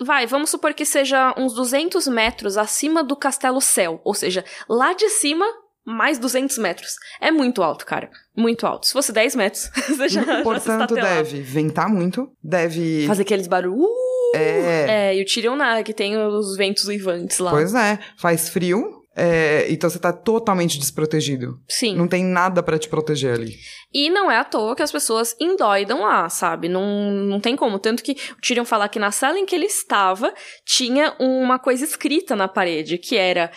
[0.00, 4.00] Vai, vamos supor que seja uns 200 metros acima do Castelo Céu.
[4.04, 5.46] Ou seja, lá de cima,
[5.86, 6.96] mais 200 metros.
[7.20, 8.10] É muito alto, cara.
[8.36, 8.86] Muito alto.
[8.86, 11.22] Se fosse 10 metros, você já, já Portanto, estatelava.
[11.22, 13.88] deve ventar muito, deve Fazer aqueles barulhos.
[14.34, 14.86] É.
[14.88, 17.50] É, e o Tyrion nada, que tem os ventos uivantes lá.
[17.50, 21.58] Pois é, faz frio, é, então você tá totalmente desprotegido.
[21.66, 21.96] Sim.
[21.96, 23.56] Não tem nada pra te proteger ali.
[23.92, 26.68] E não é à toa que as pessoas endoidam lá, sabe?
[26.68, 27.78] Não, não tem como.
[27.78, 30.34] Tanto que o Tyrion fala que na sala em que ele estava
[30.66, 33.50] tinha uma coisa escrita na parede, que era: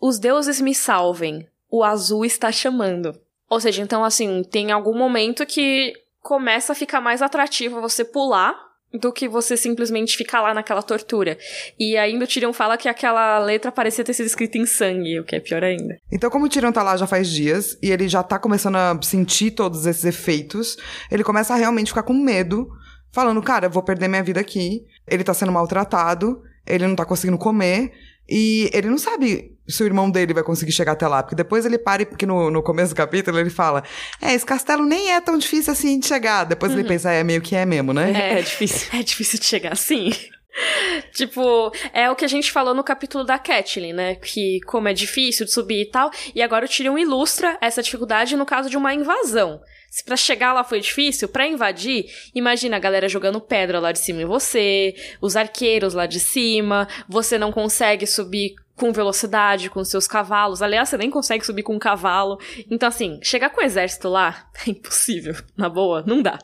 [0.00, 3.14] Os deuses me salvem, o azul está chamando.
[3.50, 8.71] Ou seja, então assim, tem algum momento que começa a ficar mais atrativo você pular
[8.92, 11.38] do que você simplesmente ficar lá naquela tortura.
[11.78, 15.24] E ainda o Tyrion fala que aquela letra parecia ter sido escrita em sangue, o
[15.24, 15.96] que é pior ainda.
[16.10, 18.98] Então, como o Tyrion tá lá já faz dias e ele já tá começando a
[19.02, 20.76] sentir todos esses efeitos,
[21.10, 22.68] ele começa a realmente ficar com medo,
[23.12, 24.84] falando: Cara, vou perder minha vida aqui.
[25.08, 27.92] Ele tá sendo maltratado, ele não tá conseguindo comer.
[28.28, 31.22] E ele não sabe se o irmão dele vai conseguir chegar até lá.
[31.22, 33.82] Porque depois ele para, porque no, no começo do capítulo ele fala:
[34.20, 36.44] É, esse castelo nem é tão difícil assim de chegar.
[36.44, 38.12] Depois ele pensa: É, meio que é mesmo, né?
[38.12, 38.88] É, é difícil.
[38.98, 40.12] É difícil de chegar assim.
[41.12, 44.14] tipo, é o que a gente falou no capítulo da Catelyn, né?
[44.16, 46.10] Que como é difícil de subir e tal.
[46.34, 49.60] E agora o Tyrion ilustra essa dificuldade no caso de uma invasão.
[49.90, 53.98] Se pra chegar lá foi difícil, pra invadir, imagina a galera jogando pedra lá de
[53.98, 59.84] cima em você, os arqueiros lá de cima, você não consegue subir com velocidade, com
[59.84, 60.60] seus cavalos.
[60.60, 62.40] Aliás, você nem consegue subir com um cavalo.
[62.68, 65.36] Então, assim, chegar com o exército lá é impossível.
[65.56, 66.36] Na boa, não dá.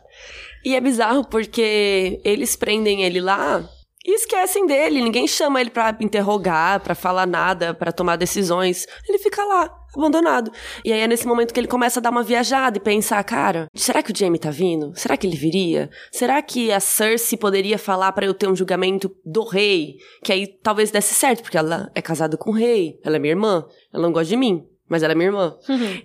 [0.65, 3.69] E é bizarro porque eles prendem ele lá
[4.09, 5.03] e esquecem dele.
[5.03, 8.87] Ninguém chama ele pra interrogar, pra falar nada, pra tomar decisões.
[9.07, 10.51] Ele fica lá, abandonado.
[10.83, 13.67] E aí é nesse momento que ele começa a dar uma viajada e pensar, cara,
[13.75, 14.93] será que o Jaime tá vindo?
[14.95, 15.91] Será que ele viria?
[16.11, 19.97] Será que a Cersei poderia falar pra eu ter um julgamento do rei?
[20.25, 23.33] Que aí talvez desse certo, porque ela é casada com o rei, ela é minha
[23.33, 24.67] irmã, ela não gosta de mim.
[24.89, 25.55] Mas ela é minha irmã.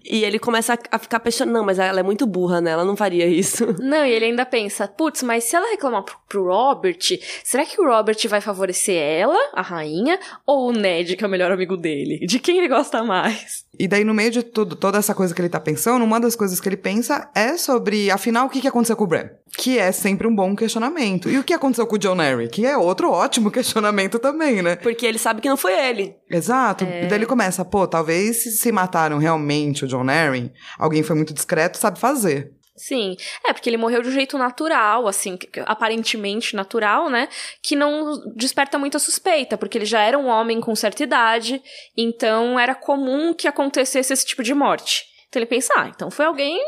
[0.04, 2.72] E ele começa a, a ficar pensando, não, mas ela é muito burra, né?
[2.72, 3.74] Ela não faria isso.
[3.80, 6.98] Não, e ele ainda pensa, putz, mas se ela reclamar pro, pro Robert,
[7.44, 11.30] será que o Robert vai favorecer ela, a rainha, ou o Ned, que é o
[11.30, 12.26] melhor amigo dele?
[12.26, 13.66] De quem ele gosta mais?
[13.78, 16.36] E daí, no meio de tudo, toda essa coisa que ele tá pensando, uma das
[16.36, 19.30] coisas que ele pensa é sobre, afinal, o que, que aconteceu com o Bran?
[19.58, 21.30] Que é sempre um bom questionamento.
[21.30, 22.48] E o que aconteceu com o John Arryn?
[22.48, 24.76] Que é outro ótimo questionamento também, né?
[24.76, 26.16] Porque ele sabe que não foi ele.
[26.30, 26.84] Exato.
[26.84, 31.34] E daí ele começa, pô, talvez se, mataram realmente o John Arryn, alguém foi muito
[31.34, 32.52] discreto, sabe fazer.
[32.76, 35.38] Sim, é porque ele morreu de um jeito natural, assim,
[35.68, 37.30] aparentemente natural, né?
[37.62, 41.62] Que não desperta muita suspeita, porque ele já era um homem com certa idade,
[41.96, 45.06] então era comum que acontecesse esse tipo de morte.
[45.30, 46.60] Então ele pensa, ah, então foi alguém,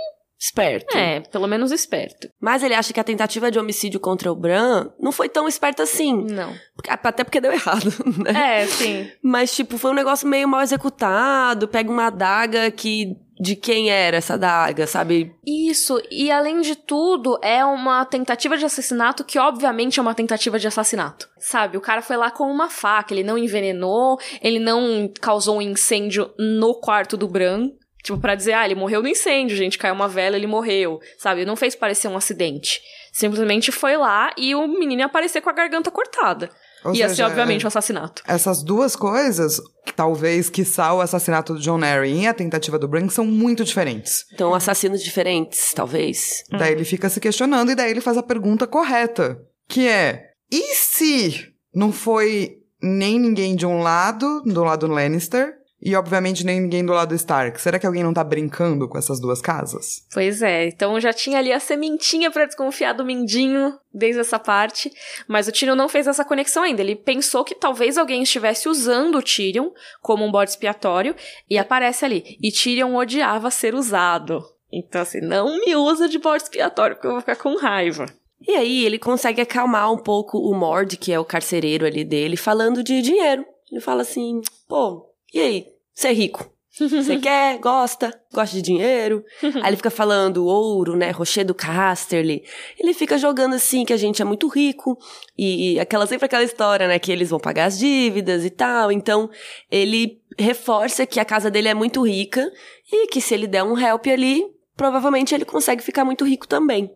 [0.46, 0.96] Esperto.
[0.98, 2.28] é, pelo menos esperto.
[2.40, 5.84] Mas ele acha que a tentativa de homicídio contra o Bran não foi tão esperta
[5.84, 6.14] assim.
[6.30, 6.54] Não.
[6.76, 7.86] Porque- Até porque deu errado,
[8.24, 8.62] né?
[8.62, 9.10] É, sim.
[9.24, 11.68] Mas, tipo, foi um negócio meio mal executado.
[11.68, 13.16] Pega uma adaga que.
[13.38, 15.36] De quem era essa adaga, sabe?
[15.46, 20.58] Isso, e além de tudo, é uma tentativa de assassinato que obviamente é uma tentativa
[20.58, 21.28] de assassinato.
[21.38, 25.62] Sabe, o cara foi lá com uma faca, ele não envenenou, ele não causou um
[25.62, 27.72] incêndio no quarto do Bran.
[28.06, 31.00] Tipo, pra dizer, ah, ele morreu no incêndio, gente, caiu uma vela, ele morreu.
[31.18, 32.80] Sabe, não fez parecer um acidente.
[33.12, 36.52] Simplesmente foi lá e o menino ia aparecer com a garganta cortada.
[36.84, 38.22] Ou ia seja, ser, obviamente, é- um assassinato.
[38.28, 39.60] Essas duas coisas,
[39.96, 44.24] talvez, quiçá, o assassinato do John Arryn e a tentativa do Bran, são muito diferentes.
[44.32, 46.44] Então, assassinos diferentes, talvez.
[46.52, 49.36] Daí ele fica se questionando e daí ele faz a pergunta correta,
[49.68, 55.96] que é: e se não foi nem ninguém de um lado, do lado Lannister, e
[55.96, 57.60] obviamente nem ninguém do lado Stark?
[57.62, 60.06] Será que alguém não tá brincando com essas duas casas?
[60.14, 64.92] Pois é, então já tinha ali a sementinha pra desconfiar do Mindinho desde essa parte,
[65.28, 66.82] mas o Tyrion não fez essa conexão ainda.
[66.82, 69.70] Ele pensou que talvez alguém estivesse usando o Tyrion
[70.02, 71.16] como um bode expiatório
[71.50, 72.38] e aparece ali.
[72.42, 74.44] E Tyrion odiava ser usado.
[74.72, 78.06] Então assim, não me usa de bode expiatório porque eu vou ficar com raiva.
[78.48, 82.38] E aí, ele consegue acalmar um pouco o Mord, que é o carcereiro ali dele,
[82.38, 83.46] falando de dinheiro.
[83.72, 85.68] Ele fala assim: pô, e aí?
[85.94, 86.56] Você é rico?
[86.78, 87.58] Você quer?
[87.60, 88.14] Gosta?
[88.34, 89.24] Gosta de dinheiro?
[89.64, 91.10] Aí ele fica falando ouro, né?
[91.10, 92.44] Rochedo Casterly.
[92.78, 94.98] Ele fica jogando assim que a gente é muito rico.
[95.38, 97.00] E, e aquela sempre aquela história, né?
[97.00, 98.92] Que eles vão pagar as dívidas e tal.
[98.92, 99.30] Então,
[99.72, 102.52] ele reforça que a casa dele é muito rica
[102.92, 104.44] e que se ele der um help ali,
[104.76, 106.92] provavelmente ele consegue ficar muito rico também.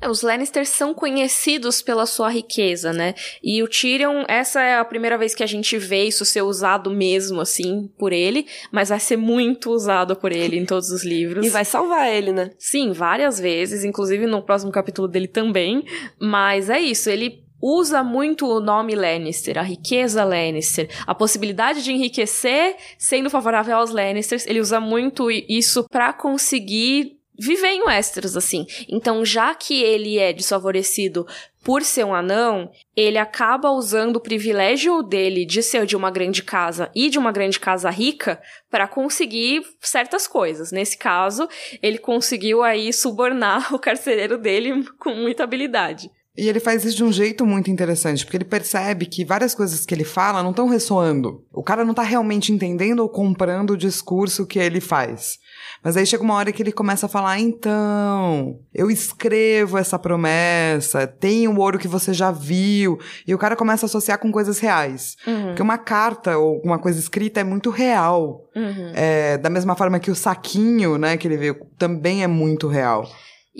[0.00, 3.14] É, os Lannisters são conhecidos pela sua riqueza, né?
[3.42, 6.90] E o Tyrion, essa é a primeira vez que a gente vê isso ser usado
[6.90, 11.44] mesmo, assim, por ele, mas vai ser muito usado por ele em todos os livros.
[11.50, 12.52] E vai salvar ele, né?
[12.58, 15.84] Sim, várias vezes, inclusive no próximo capítulo dele também.
[16.18, 21.92] Mas é isso, ele usa muito o nome Lannister, a riqueza Lannister, a possibilidade de
[21.92, 24.46] enriquecer sendo favorável aos Lannisters.
[24.46, 28.66] Ele usa muito isso pra conseguir viver em Westeros, assim.
[28.86, 31.26] Então, já que ele é desfavorecido
[31.64, 36.42] por ser um anão, ele acaba usando o privilégio dele de ser de uma grande
[36.42, 40.70] casa e de uma grande casa rica para conseguir certas coisas.
[40.70, 41.48] Nesse caso,
[41.82, 46.10] ele conseguiu aí subornar o carcereiro dele com muita habilidade.
[46.40, 49.84] E ele faz isso de um jeito muito interessante, porque ele percebe que várias coisas
[49.84, 51.44] que ele fala não estão ressoando.
[51.52, 55.36] O cara não tá realmente entendendo ou comprando o discurso que ele faz.
[55.84, 61.06] Mas aí chega uma hora que ele começa a falar: então, eu escrevo essa promessa,
[61.06, 62.98] tem o ouro que você já viu.
[63.26, 65.16] E o cara começa a associar com coisas reais.
[65.26, 65.48] Uhum.
[65.48, 68.48] Porque uma carta ou uma coisa escrita é muito real.
[68.56, 68.92] Uhum.
[68.94, 73.06] É, da mesma forma que o saquinho, né, que ele viu, também é muito real.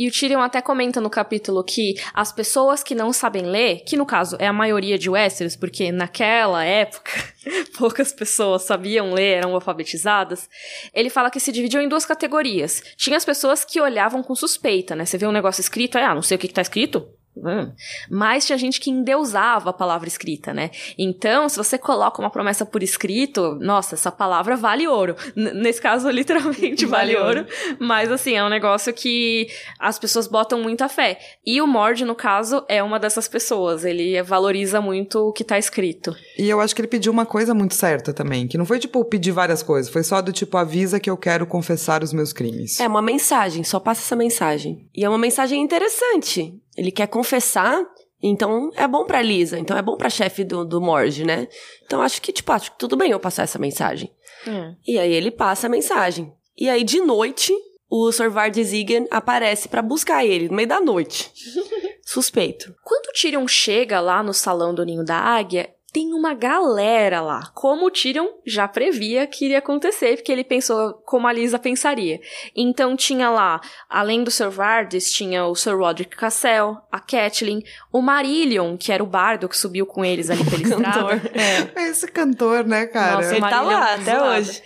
[0.00, 3.98] E o Tyrion até comenta no capítulo que as pessoas que não sabem ler, que
[3.98, 7.12] no caso é a maioria de Westeros, porque naquela época
[7.76, 10.48] poucas pessoas sabiam ler, eram alfabetizadas,
[10.94, 12.82] ele fala que se dividiu em duas categorias.
[12.96, 15.04] Tinha as pessoas que olhavam com suspeita, né?
[15.04, 17.72] Você vê um negócio escrito, ah, não sei o que, que tá escrito, Hum.
[18.10, 20.70] Mas tinha gente que endeusava a palavra escrita, né?
[20.98, 25.16] Então, se você coloca uma promessa por escrito, nossa, essa palavra vale ouro.
[25.36, 27.46] N nesse caso, literalmente vale, vale ouro.
[27.78, 31.18] Mas, assim, é um negócio que as pessoas botam muita fé.
[31.46, 33.84] E o Mord, no caso, é uma dessas pessoas.
[33.84, 36.14] Ele valoriza muito o que tá escrito.
[36.36, 39.04] E eu acho que ele pediu uma coisa muito certa também, que não foi, tipo,
[39.04, 39.90] pedir várias coisas.
[39.90, 42.80] Foi só do tipo, avisa que eu quero confessar os meus crimes.
[42.80, 44.88] É uma mensagem, só passa essa mensagem.
[44.94, 46.60] E é uma mensagem interessante.
[46.76, 47.84] Ele quer confessar,
[48.22, 51.48] então é bom pra Lisa, então é bom pra chefe do, do Morge, né?
[51.84, 54.10] Então acho que, tipo, acho que tudo bem eu passar essa mensagem.
[54.46, 54.74] É.
[54.86, 56.32] E aí ele passa a mensagem.
[56.56, 57.52] E aí, de noite,
[57.88, 58.30] o Sr.
[58.30, 61.32] Vard Zigan aparece para buscar ele, no meio da noite.
[62.04, 62.74] Suspeito.
[62.84, 67.50] Quando o Tyrion chega lá no salão do Ninho da Águia, tem uma galera lá,
[67.54, 72.20] como o Tyrion já previa que iria acontecer, porque ele pensou como a Lisa pensaria.
[72.54, 78.00] Então tinha lá, além do Sir Vardes, tinha o Sir Roderick Cassell, a Catelyn, o
[78.00, 81.30] Marillion, que era o bardo que subiu com eles ali pela estrada.
[81.34, 81.88] É.
[81.88, 83.16] Esse cantor, né, cara?
[83.16, 84.62] Nossa, ele tá lá até hoje.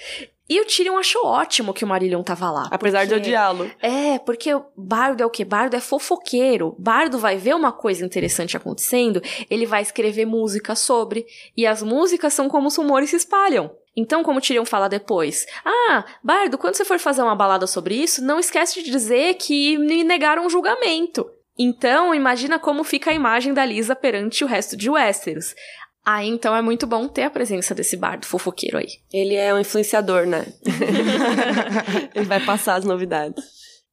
[0.49, 2.69] E o Tyrion achou ótimo que o Marillion tava lá.
[2.71, 3.21] Apesar porque...
[3.21, 3.71] de odiá-lo.
[3.81, 5.45] É, porque o Bardo é o quê?
[5.45, 6.77] Bardo é fofoqueiro.
[6.79, 11.27] Bardo vai ver uma coisa interessante acontecendo, ele vai escrever música sobre.
[11.57, 13.71] E as músicas são como os rumores se espalham.
[13.97, 17.95] Então, como o Tyrion fala depois, ah, Bardo, quando você for fazer uma balada sobre
[17.95, 21.31] isso, não esquece de dizer que me negaram um julgamento.
[21.57, 25.55] Então, imagina como fica a imagem da Lisa perante o resto de Westeros.
[26.05, 28.89] Aí, então, é muito bom ter a presença desse bardo fofoqueiro aí.
[29.13, 30.45] Ele é um influenciador, né?
[32.15, 33.43] Ele vai passar as novidades.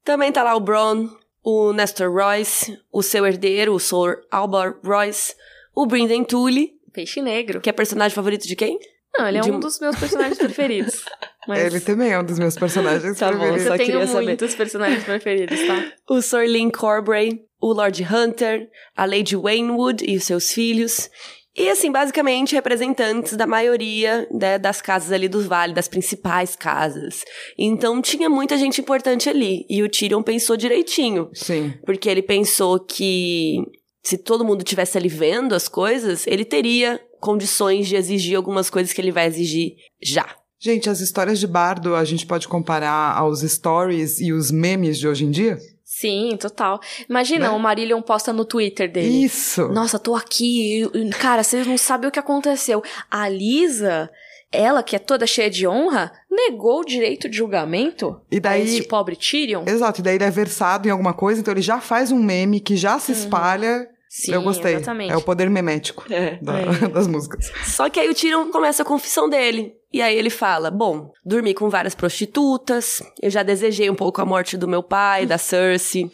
[0.03, 1.07] Também tá lá o Bron,
[1.43, 5.35] o Nestor Royce, o seu herdeiro, o Sir Albar Royce,
[5.73, 6.73] o Brynden Tully.
[6.91, 7.61] Peixe negro.
[7.61, 8.77] Que é personagem favorito de quem?
[9.17, 9.51] Não, ele é de...
[9.51, 11.05] um dos meus personagens preferidos.
[11.47, 11.59] Mas...
[11.59, 13.63] Ele também é um dos meus personagens tá preferidos.
[13.63, 14.57] Bom, só Eu tenho muitos saber.
[14.57, 15.93] personagens preferidos, tá?
[16.09, 21.09] O Sir Lynn Corbray, o Lord Hunter, a Lady Waynwood e os seus filhos,
[21.55, 27.25] e assim, basicamente, representantes da maioria né, das casas ali do vale, das principais casas.
[27.57, 29.65] Então tinha muita gente importante ali.
[29.69, 31.29] E o Tyrion pensou direitinho.
[31.33, 31.73] Sim.
[31.85, 33.57] Porque ele pensou que
[34.01, 38.93] se todo mundo tivesse ali vendo as coisas, ele teria condições de exigir algumas coisas
[38.93, 40.25] que ele vai exigir já.
[40.57, 45.07] Gente, as histórias de bardo a gente pode comparar aos stories e os memes de
[45.07, 45.57] hoje em dia?
[46.01, 46.81] Sim, total.
[47.07, 47.55] Imagina, né?
[47.55, 49.23] o Marillion posta no Twitter dele.
[49.23, 49.67] Isso!
[49.67, 50.81] Nossa, tô aqui.
[51.19, 52.81] Cara, vocês não sabem o que aconteceu.
[53.09, 54.09] A Lisa,
[54.51, 58.65] ela, que é toda cheia de honra, negou o direito de julgamento e daí, a
[58.65, 59.63] este pobre Tyrion.
[59.67, 62.59] Exato, e daí ele é versado em alguma coisa, então ele já faz um meme
[62.59, 63.17] que já se uhum.
[63.19, 63.87] espalha.
[64.09, 64.73] Sim, eu gostei.
[64.73, 65.13] Exatamente.
[65.13, 66.65] É o poder memético é, da, é.
[66.89, 67.51] das músicas.
[67.63, 69.75] Só que aí o Tyrion começa a confissão dele.
[69.93, 74.25] E aí ele fala: Bom, dormi com várias prostitutas, eu já desejei um pouco a
[74.25, 76.09] morte do meu pai, da Cersei.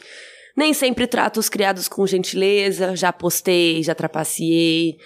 [0.55, 4.97] Nem sempre trato os criados com gentileza, já postei, já trapaceei.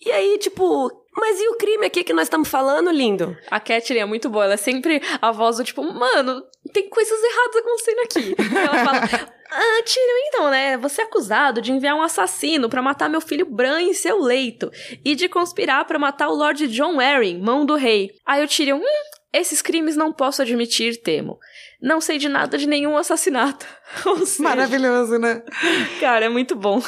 [0.00, 3.36] E aí, tipo, mas e o crime aqui que nós estamos falando, lindo?
[3.50, 7.18] A Catherine é muito boa, ela é sempre a voz do tipo, mano, tem coisas
[7.22, 8.36] erradas acontecendo aqui.
[8.56, 10.76] ela fala, ah, Tyrion, então, né?
[10.78, 14.70] Você é acusado de enviar um assassino para matar meu filho Bran em seu leito
[15.04, 18.12] e de conspirar para matar o Lord John Arryn, mão do rei.
[18.24, 21.38] Aí o Tyrion, hum, esses crimes não posso admitir, temo.
[21.80, 23.66] Não sei de nada de nenhum assassinato.
[24.24, 25.42] Seja, Maravilhoso, né?
[26.00, 26.82] Cara, é muito bom.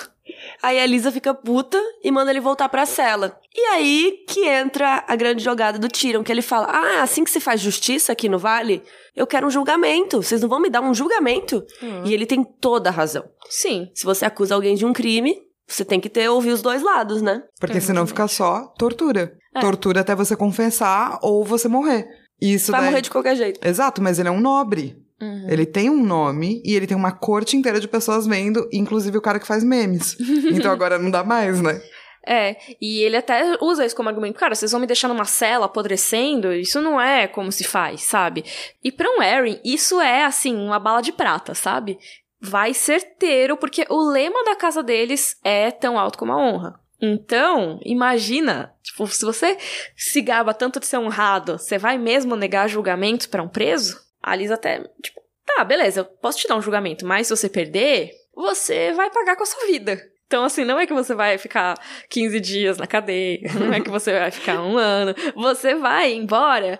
[0.62, 3.38] Aí a Lisa fica puta e manda ele voltar pra cela.
[3.54, 7.30] E aí que entra a grande jogada do Tyrion, que ele fala: Ah, assim que
[7.30, 8.82] se faz justiça aqui no Vale,
[9.14, 10.22] eu quero um julgamento.
[10.22, 11.64] Vocês não vão me dar um julgamento?
[11.82, 12.02] Hum.
[12.04, 13.24] E ele tem toda a razão.
[13.48, 13.88] Sim.
[13.94, 17.22] Se você acusa alguém de um crime, você tem que ter ouvir os dois lados,
[17.22, 17.42] né?
[17.60, 19.34] Porque senão fica só tortura.
[19.54, 19.60] É.
[19.60, 22.06] Tortura até você confessar ou você morrer.
[22.40, 22.90] Isso Vai daí...
[22.90, 23.60] morrer de qualquer jeito.
[23.66, 24.96] Exato, mas ele é um nobre.
[25.22, 25.46] Uhum.
[25.48, 29.22] Ele tem um nome e ele tem uma corte inteira de pessoas vendo, inclusive o
[29.22, 30.16] cara que faz memes.
[30.50, 31.80] então agora não dá mais, né?
[32.26, 34.38] É, e ele até usa isso como argumento.
[34.38, 36.52] Cara, vocês vão me deixar numa cela apodrecendo?
[36.52, 38.44] Isso não é como se faz, sabe?
[38.82, 41.98] E pra um Aaron, isso é, assim, uma bala de prata, sabe?
[42.40, 46.80] Vai certeiro, porque o lema da casa deles é tão alto como a honra.
[47.00, 49.56] Então, imagina, tipo, se você
[49.96, 54.00] se gaba tanto de ser honrado, você vai mesmo negar julgamento para um preso?
[54.22, 57.48] A Liz até, tipo, tá, beleza, eu posso te dar um julgamento, mas se você
[57.48, 60.00] perder, você vai pagar com a sua vida.
[60.26, 61.74] Então, assim, não é que você vai ficar
[62.08, 65.14] 15 dias na cadeia, não é que você vai ficar um ano.
[65.34, 66.78] Você vai embora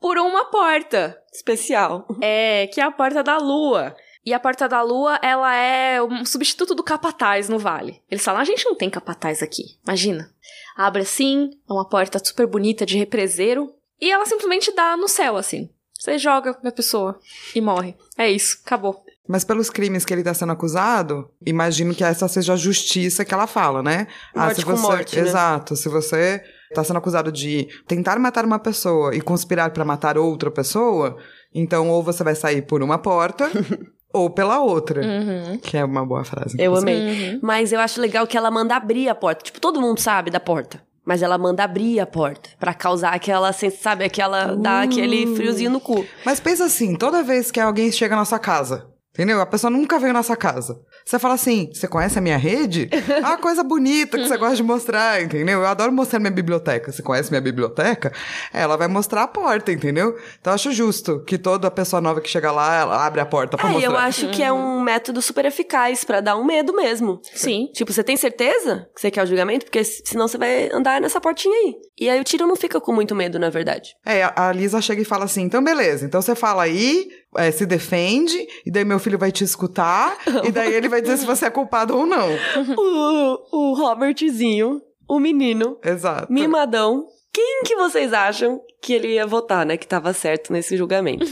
[0.00, 1.18] por uma porta.
[1.32, 2.06] Especial.
[2.20, 3.96] É, que é a porta da lua.
[4.24, 8.00] E a Porta da Lua, ela é um substituto do capataz no vale.
[8.08, 10.32] Eles falam, a gente não tem capataz aqui, imagina.
[10.76, 15.36] Abre assim, é uma porta super bonita de represeiro, e ela simplesmente dá no céu,
[15.36, 15.68] assim.
[16.02, 17.16] Você joga a pessoa
[17.54, 17.94] e morre.
[18.18, 19.04] É isso, acabou.
[19.28, 23.32] Mas pelos crimes que ele está sendo acusado, imagino que essa seja a justiça que
[23.32, 24.08] ela fala, né?
[24.34, 25.22] Ah, morte ah, se você, morte, né?
[25.22, 30.18] exato, se você está sendo acusado de tentar matar uma pessoa e conspirar para matar
[30.18, 31.16] outra pessoa,
[31.54, 33.48] então ou você vai sair por uma porta
[34.12, 35.02] ou pela outra.
[35.02, 35.58] Uhum.
[35.58, 36.56] Que é uma boa frase.
[36.58, 36.96] Eu amei.
[36.96, 37.40] Uhum.
[37.40, 39.44] Mas eu acho legal que ela manda abrir a porta.
[39.44, 40.82] Tipo, todo mundo sabe da porta.
[41.04, 44.56] Mas ela manda abrir a porta para causar aquela, sabe, aquela, uh.
[44.56, 46.06] dar aquele friozinho no cu.
[46.24, 49.40] Mas pensa assim, toda vez que alguém chega na sua casa, entendeu?
[49.40, 50.80] A pessoa nunca veio na sua casa.
[51.04, 52.88] Você fala assim: você conhece a minha rede?
[53.22, 55.60] Ah, coisa bonita que você gosta de mostrar, entendeu?
[55.60, 56.90] Eu adoro mostrar minha biblioteca.
[56.90, 58.12] Você conhece minha biblioteca?
[58.52, 60.16] Ela vai mostrar a porta, entendeu?
[60.40, 63.56] Então eu acho justo que toda pessoa nova que chega lá, ela abre a porta
[63.56, 63.90] pra é, mostrar.
[63.90, 67.20] Eu acho que é um método super eficaz para dar um medo mesmo.
[67.34, 67.68] Sim.
[67.72, 69.66] Tipo, você tem certeza que você quer o julgamento?
[69.66, 71.74] Porque senão você vai andar nessa portinha aí.
[71.98, 73.94] E aí o tiro não fica com muito medo, na verdade.
[74.04, 77.66] É, a Lisa chega e fala assim: então beleza, então você fala aí, é, se
[77.66, 81.46] defende, e daí meu filho vai te escutar, e daí ele vai dizer se você
[81.46, 82.28] é culpado ou não.
[82.76, 86.32] o, o Robertzinho, o menino, Exato.
[86.32, 89.76] mimadão, quem que vocês acham que ele ia votar, né?
[89.76, 91.24] Que tava certo nesse julgamento?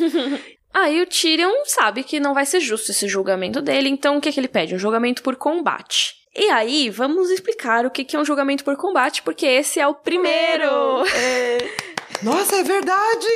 [0.73, 4.33] Aí o Tyrion sabe que não vai ser justo esse julgamento dele, então o que,
[4.33, 4.75] que ele pede?
[4.75, 6.15] Um julgamento por combate.
[6.35, 9.87] E aí, vamos explicar o que, que é um julgamento por combate, porque esse é
[9.87, 11.05] o primeiro!
[11.15, 11.59] É...
[12.23, 13.27] Nossa, é verdade!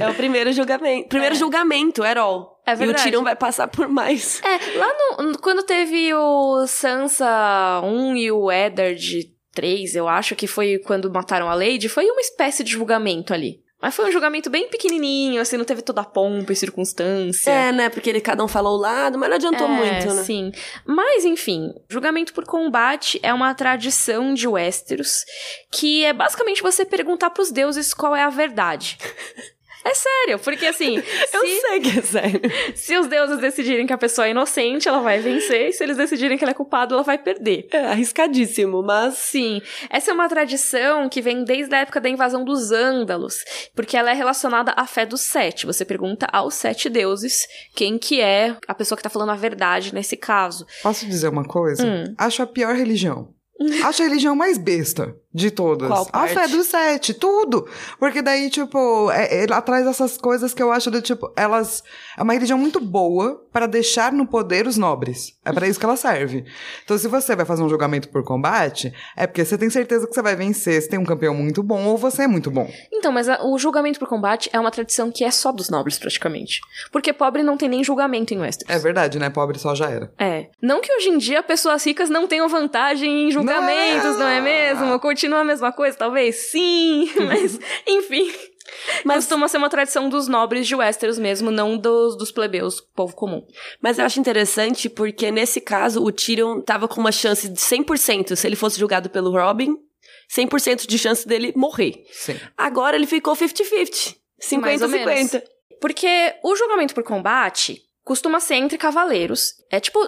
[0.00, 1.08] É o primeiro julgamento.
[1.08, 1.38] Primeiro é.
[1.38, 2.60] julgamento, Erol.
[2.66, 2.98] É verdade.
[2.98, 4.42] E o Tyrion vai passar por mais.
[4.42, 10.46] É, lá no, quando teve o Sansa 1 e o Eddard 3, eu acho que
[10.46, 13.64] foi quando mataram a Lady, foi uma espécie de julgamento ali.
[13.80, 17.50] Mas foi um julgamento bem pequenininho, assim, não teve toda a pompa e circunstância.
[17.50, 17.90] É, né?
[17.90, 20.22] Porque ele cada um falou o lado, mas não adiantou é, muito, né?
[20.24, 20.50] Sim.
[20.86, 25.24] Mas, enfim, julgamento por combate é uma tradição de Westeros
[25.70, 28.96] que é basicamente você perguntar pros deuses qual é a verdade.
[29.86, 30.96] É sério, porque assim.
[31.32, 32.40] eu sei que é sério.
[32.74, 35.68] Se os deuses decidirem que a pessoa é inocente, ela vai vencer.
[35.68, 37.68] E se eles decidirem que ela é culpada, ela vai perder.
[37.70, 39.14] É arriscadíssimo, mas.
[39.14, 39.62] Sim.
[39.88, 43.44] Essa é uma tradição que vem desde a época da invasão dos ândalos.
[43.76, 45.66] Porque ela é relacionada à fé dos sete.
[45.66, 49.94] Você pergunta aos sete deuses quem que é a pessoa que tá falando a verdade
[49.94, 50.66] nesse caso.
[50.82, 51.86] Posso dizer uma coisa?
[51.86, 52.12] Hum.
[52.18, 53.36] Acho a pior religião.
[53.84, 55.88] Acho a religião mais besta de todas.
[55.88, 56.32] Qual parte?
[56.32, 57.68] A fé dos sete, tudo.
[57.98, 61.84] Porque daí, tipo, é, ela traz essas coisas que eu acho do tipo, elas.
[62.16, 65.36] É uma religião muito boa para deixar no poder os nobres.
[65.44, 66.44] É para isso que ela serve.
[66.82, 70.14] Então, se você vai fazer um julgamento por combate, é porque você tem certeza que
[70.14, 72.70] você vai vencer, você tem um campeão muito bom ou você é muito bom.
[72.90, 75.98] Então, mas a, o julgamento por combate é uma tradição que é só dos nobres,
[75.98, 76.60] praticamente.
[76.90, 78.74] Porque pobre não tem nem julgamento em Westeros.
[78.74, 79.28] É verdade, né?
[79.28, 80.10] Pobre só já era.
[80.18, 80.46] É.
[80.62, 84.40] Não que hoje em dia pessoas ricas não tenham vantagem em julgamentos, não, não é
[84.40, 84.98] mesmo?
[84.98, 86.36] Continua a mesma coisa, talvez?
[86.50, 88.32] Sim, mas enfim.
[89.04, 93.14] Mas costuma ser uma tradição dos nobres de Westeros mesmo, não dos, dos plebeus, povo
[93.14, 93.46] comum.
[93.80, 98.34] Mas eu acho interessante porque nesse caso o Tyrion tava com uma chance de 100%
[98.34, 99.76] se ele fosse julgado pelo Robin,
[100.34, 102.04] 100% de chance dele morrer.
[102.10, 102.36] Sim.
[102.56, 104.16] Agora ele ficou 50-50.
[104.42, 105.42] 50-50.
[105.80, 109.54] Porque o julgamento por combate costuma ser entre cavaleiros.
[109.70, 109.98] É tipo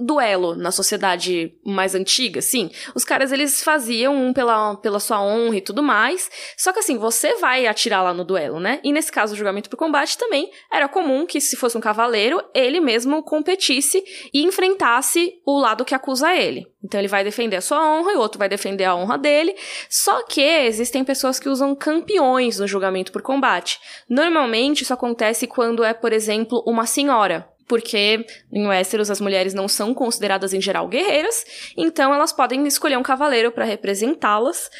[0.00, 2.70] duelo na sociedade mais antiga, assim.
[2.94, 6.30] Os caras, eles faziam um pela, pela sua honra e tudo mais.
[6.56, 8.80] Só que assim, você vai atirar lá no duelo, né?
[8.82, 12.42] E nesse caso, o julgamento por combate também era comum que, se fosse um cavaleiro,
[12.54, 16.66] ele mesmo competisse e enfrentasse o lado que acusa ele.
[16.82, 19.54] Então ele vai defender a sua honra e o outro vai defender a honra dele.
[19.88, 23.80] Só que existem pessoas que usam campeões no julgamento por combate.
[24.08, 29.68] Normalmente isso acontece quando é, por exemplo, uma senhora porque em Westeros as mulheres não
[29.68, 31.44] são consideradas em geral guerreiras,
[31.76, 34.70] então elas podem escolher um cavaleiro para representá-las.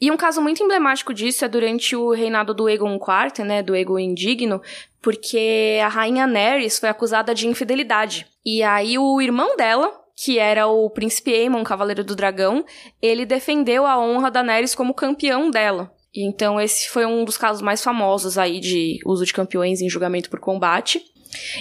[0.00, 3.74] E um caso muito emblemático disso é durante o reinado do Egon IV, né, do
[3.74, 4.60] Egon Indigno,
[5.00, 8.26] porque a rainha Nerys foi acusada de infidelidade.
[8.44, 12.64] E aí o irmão dela, que era o príncipe Aemon, cavaleiro do dragão,
[13.00, 15.90] ele defendeu a honra da Nerys como campeão dela.
[16.14, 20.28] Então esse foi um dos casos mais famosos aí de uso de campeões em julgamento
[20.28, 21.02] por combate.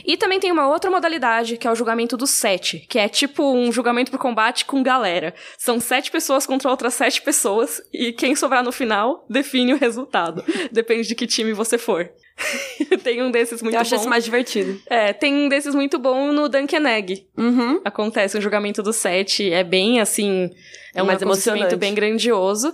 [0.05, 3.53] E também tem uma outra modalidade, que é o julgamento dos sete, que é tipo
[3.53, 5.33] um julgamento por combate com galera.
[5.57, 10.43] São sete pessoas contra outras sete pessoas, e quem sobrar no final define o resultado.
[10.71, 12.09] Depende de que time você for.
[13.03, 13.77] tem um desses muito bom.
[13.77, 14.81] Eu acho esse mais divertido.
[14.87, 17.27] É, tem um desses muito bom no Dunkin' Egg.
[17.37, 17.81] Uhum.
[17.85, 20.49] Acontece o julgamento dos sete, é bem assim...
[20.93, 21.75] É um Mais emocionante.
[21.75, 22.73] bem grandioso.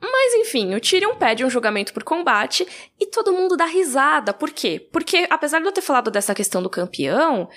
[0.00, 2.66] Mas enfim, o Tyrion pede um julgamento por combate
[3.00, 4.32] e todo mundo dá risada.
[4.32, 4.88] Por quê?
[4.92, 7.48] Porque, apesar de eu ter falado dessa questão do campeão,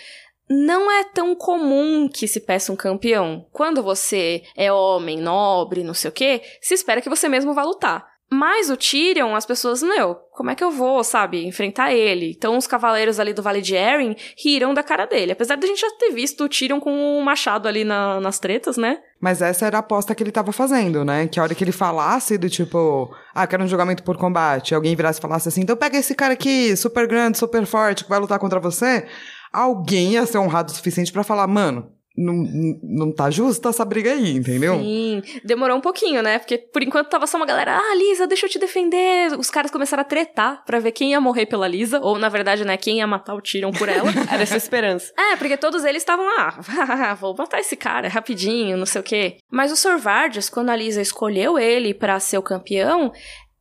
[0.50, 3.46] não é tão comum que se peça um campeão.
[3.52, 7.64] Quando você é homem, nobre, não sei o quê, se espera que você mesmo vá
[7.64, 8.08] lutar.
[8.32, 12.30] Mas o Tyrion, as pessoas, meu, como é que eu vou, sabe, enfrentar ele?
[12.38, 15.32] Então os cavaleiros ali do Vale de Arryn riram da cara dele.
[15.32, 18.78] Apesar da gente já ter visto o Tyrion com um machado ali na- nas tretas,
[18.78, 19.00] né?
[19.20, 21.28] Mas essa era a aposta que ele tava fazendo, né?
[21.28, 24.96] Que a hora que ele falasse do tipo, ah, quero um julgamento por combate, alguém
[24.96, 28.20] virasse e falasse assim, então pega esse cara aqui, super grande, super forte, que vai
[28.20, 29.08] lutar contra você,
[29.52, 34.12] alguém ia ser honrado o suficiente pra falar, mano, não, não tá justa essa briga
[34.12, 34.78] aí, entendeu?
[34.78, 36.38] Sim, demorou um pouquinho, né?
[36.38, 39.32] Porque por enquanto tava só uma galera, ah, Lisa, deixa eu te defender.
[39.40, 42.66] Os caras começaram a tretar pra ver quem ia morrer pela Lisa, ou na verdade,
[42.66, 44.10] né, quem ia matar o Tyrion por ela.
[44.32, 45.14] Era essa esperança.
[45.18, 49.38] É, porque todos eles estavam, ah, vou matar esse cara rapidinho, não sei o quê.
[49.50, 53.14] Mas o Sir Vargas, quando a Lisa escolheu ele pra ser o campeão,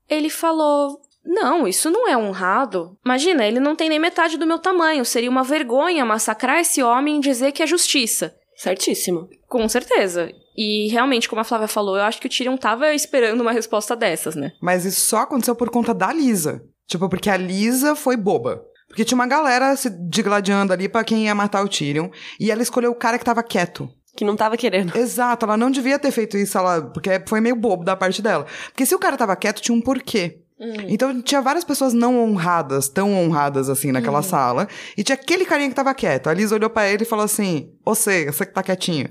[0.08, 1.00] ele falou.
[1.30, 2.96] Não, isso não é honrado.
[3.04, 5.04] Imagina, ele não tem nem metade do meu tamanho.
[5.04, 8.34] Seria uma vergonha massacrar esse homem e dizer que é justiça.
[8.58, 9.28] Certíssimo.
[9.46, 10.30] Com certeza.
[10.56, 13.94] E realmente, como a Flávia falou, eu acho que o Tyrion tava esperando uma resposta
[13.94, 14.50] dessas, né?
[14.60, 16.60] Mas isso só aconteceu por conta da Lisa.
[16.88, 18.60] Tipo, porque a Lisa foi boba.
[18.88, 22.10] Porque tinha uma galera se digladiando ali pra quem ia matar o Tyrion.
[22.40, 23.88] E ela escolheu o cara que tava quieto.
[24.16, 24.96] Que não tava querendo.
[24.96, 28.46] Exato, ela não devia ter feito isso, ela, porque foi meio bobo da parte dela.
[28.70, 30.40] Porque se o cara tava quieto, tinha um porquê.
[30.88, 35.68] Então tinha várias pessoas não honradas, tão honradas assim naquela sala, e tinha aquele carinha
[35.68, 36.28] que tava quieto.
[36.28, 39.08] A Liz olhou pra ele e falou assim: Você, você que tá quietinho.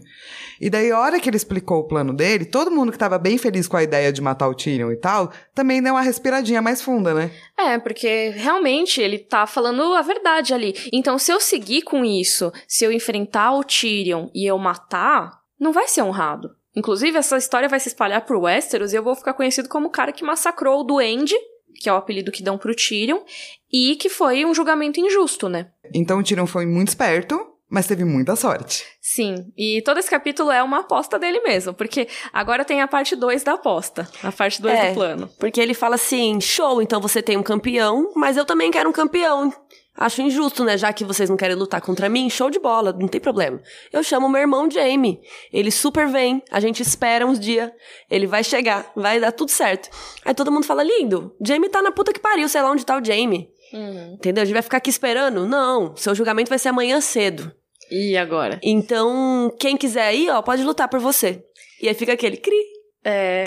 [0.59, 3.37] E daí, a hora que ele explicou o plano dele, todo mundo que tava bem
[3.37, 6.81] feliz com a ideia de matar o Tyrion e tal, também deu uma respiradinha mais
[6.81, 7.31] funda, né?
[7.57, 10.73] É, porque realmente ele tá falando a verdade ali.
[10.91, 15.71] Então, se eu seguir com isso, se eu enfrentar o Tyrion e eu matar, não
[15.71, 16.49] vai ser honrado.
[16.77, 19.91] Inclusive, essa história vai se espalhar por Westeros e eu vou ficar conhecido como o
[19.91, 21.33] cara que massacrou o Duende,
[21.81, 23.21] que é o apelido que dão pro Tyrion,
[23.73, 25.71] e que foi um julgamento injusto, né?
[25.91, 28.85] Então o Tyrion foi muito esperto, mas teve muita sorte.
[29.01, 33.15] Sim, e todo esse capítulo é uma aposta dele mesmo, porque agora tem a parte
[33.15, 34.89] 2 da aposta, a parte 2 É.
[34.89, 35.29] do plano.
[35.39, 38.93] Porque ele fala assim: show, então você tem um campeão, mas eu também quero um
[38.93, 39.51] campeão.
[39.97, 40.77] Acho injusto, né?
[40.77, 43.59] Já que vocês não querem lutar contra mim, show de bola, não tem problema.
[43.91, 45.19] Eu chamo meu irmão Jamie.
[45.51, 47.71] Ele super vem, a gente espera uns dias.
[48.09, 49.89] Ele vai chegar, vai dar tudo certo.
[50.23, 52.99] Aí todo mundo fala: lindo, Jamie tá na puta que pariu, sei lá onde tá
[52.99, 53.49] o Jamie.
[54.13, 54.43] Entendeu?
[54.43, 55.47] A gente vai ficar aqui esperando?
[55.47, 57.51] Não, seu julgamento vai ser amanhã cedo.
[57.89, 58.59] E agora?
[58.63, 61.43] Então, quem quiser ir, ó, pode lutar por você.
[61.81, 62.76] E aí fica aquele cri.
[63.09, 63.45] É.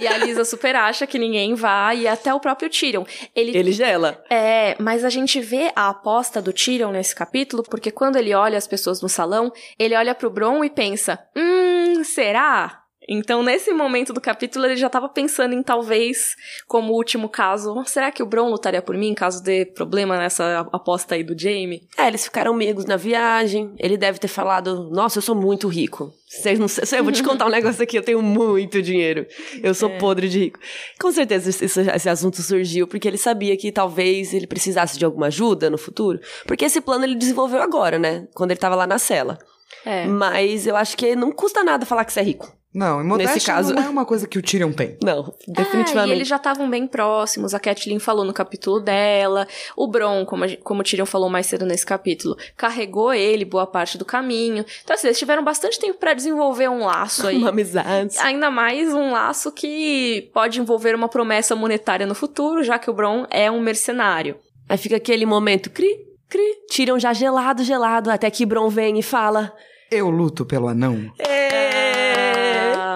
[0.00, 3.04] E a Lisa super acha que ninguém vai, e até o próprio Tyrion.
[3.34, 4.24] Ele, Ele gela.
[4.28, 8.58] É, mas a gente vê a aposta do Tyrion nesse capítulo, porque quando ele olha
[8.58, 12.82] as pessoas no salão, ele olha pro Bron e pensa: hum, será?
[13.08, 16.34] Então, nesse momento do capítulo, ele já tava pensando em talvez,
[16.66, 21.14] como último caso, será que o Bron lutaria por mim caso dê problema nessa aposta
[21.14, 21.86] aí do Jaime?
[21.96, 23.72] É, eles ficaram amigos na viagem.
[23.78, 26.12] Ele deve ter falado: Nossa, eu sou muito rico.
[26.28, 29.26] Vocês não sei, eu vou te contar um negócio aqui, eu tenho muito dinheiro.
[29.62, 30.58] Eu sou podre de rico.
[31.00, 35.26] Com certeza esse, esse- assunto surgiu porque ele sabia que talvez ele precisasse de alguma
[35.26, 36.18] ajuda no futuro.
[36.46, 38.26] Porque esse plano ele desenvolveu agora, né?
[38.34, 39.38] Quando ele tava lá na cela.
[39.84, 40.06] É.
[40.06, 42.55] Mas eu acho que não custa nada falar que você é rico.
[42.76, 43.74] Não, modéstia Nesse caso.
[43.74, 44.98] não é uma coisa que o Tyrion tem.
[45.02, 46.10] Não, É, definitivamente.
[46.10, 50.44] e eles já estavam bem próximos, a Catelyn falou no capítulo dela, o Bron, como,
[50.44, 54.62] a como o Tyrion falou mais cedo nesse capítulo, carregou ele boa parte do caminho.
[54.84, 57.38] Então, assim, eles tiveram bastante tempo pra desenvolver um laço aí.
[57.38, 58.18] Uma amizade.
[58.18, 62.92] Ainda mais um laço que pode envolver uma promessa monetária no futuro, já que o
[62.92, 64.36] Bron é um mercenário.
[64.68, 65.88] Aí fica aquele momento, cri,
[66.28, 69.50] cri, tiram já gelado, gelado, até que Bron vem e fala.
[69.90, 71.10] Eu luto pelo anão.
[71.18, 72.25] É.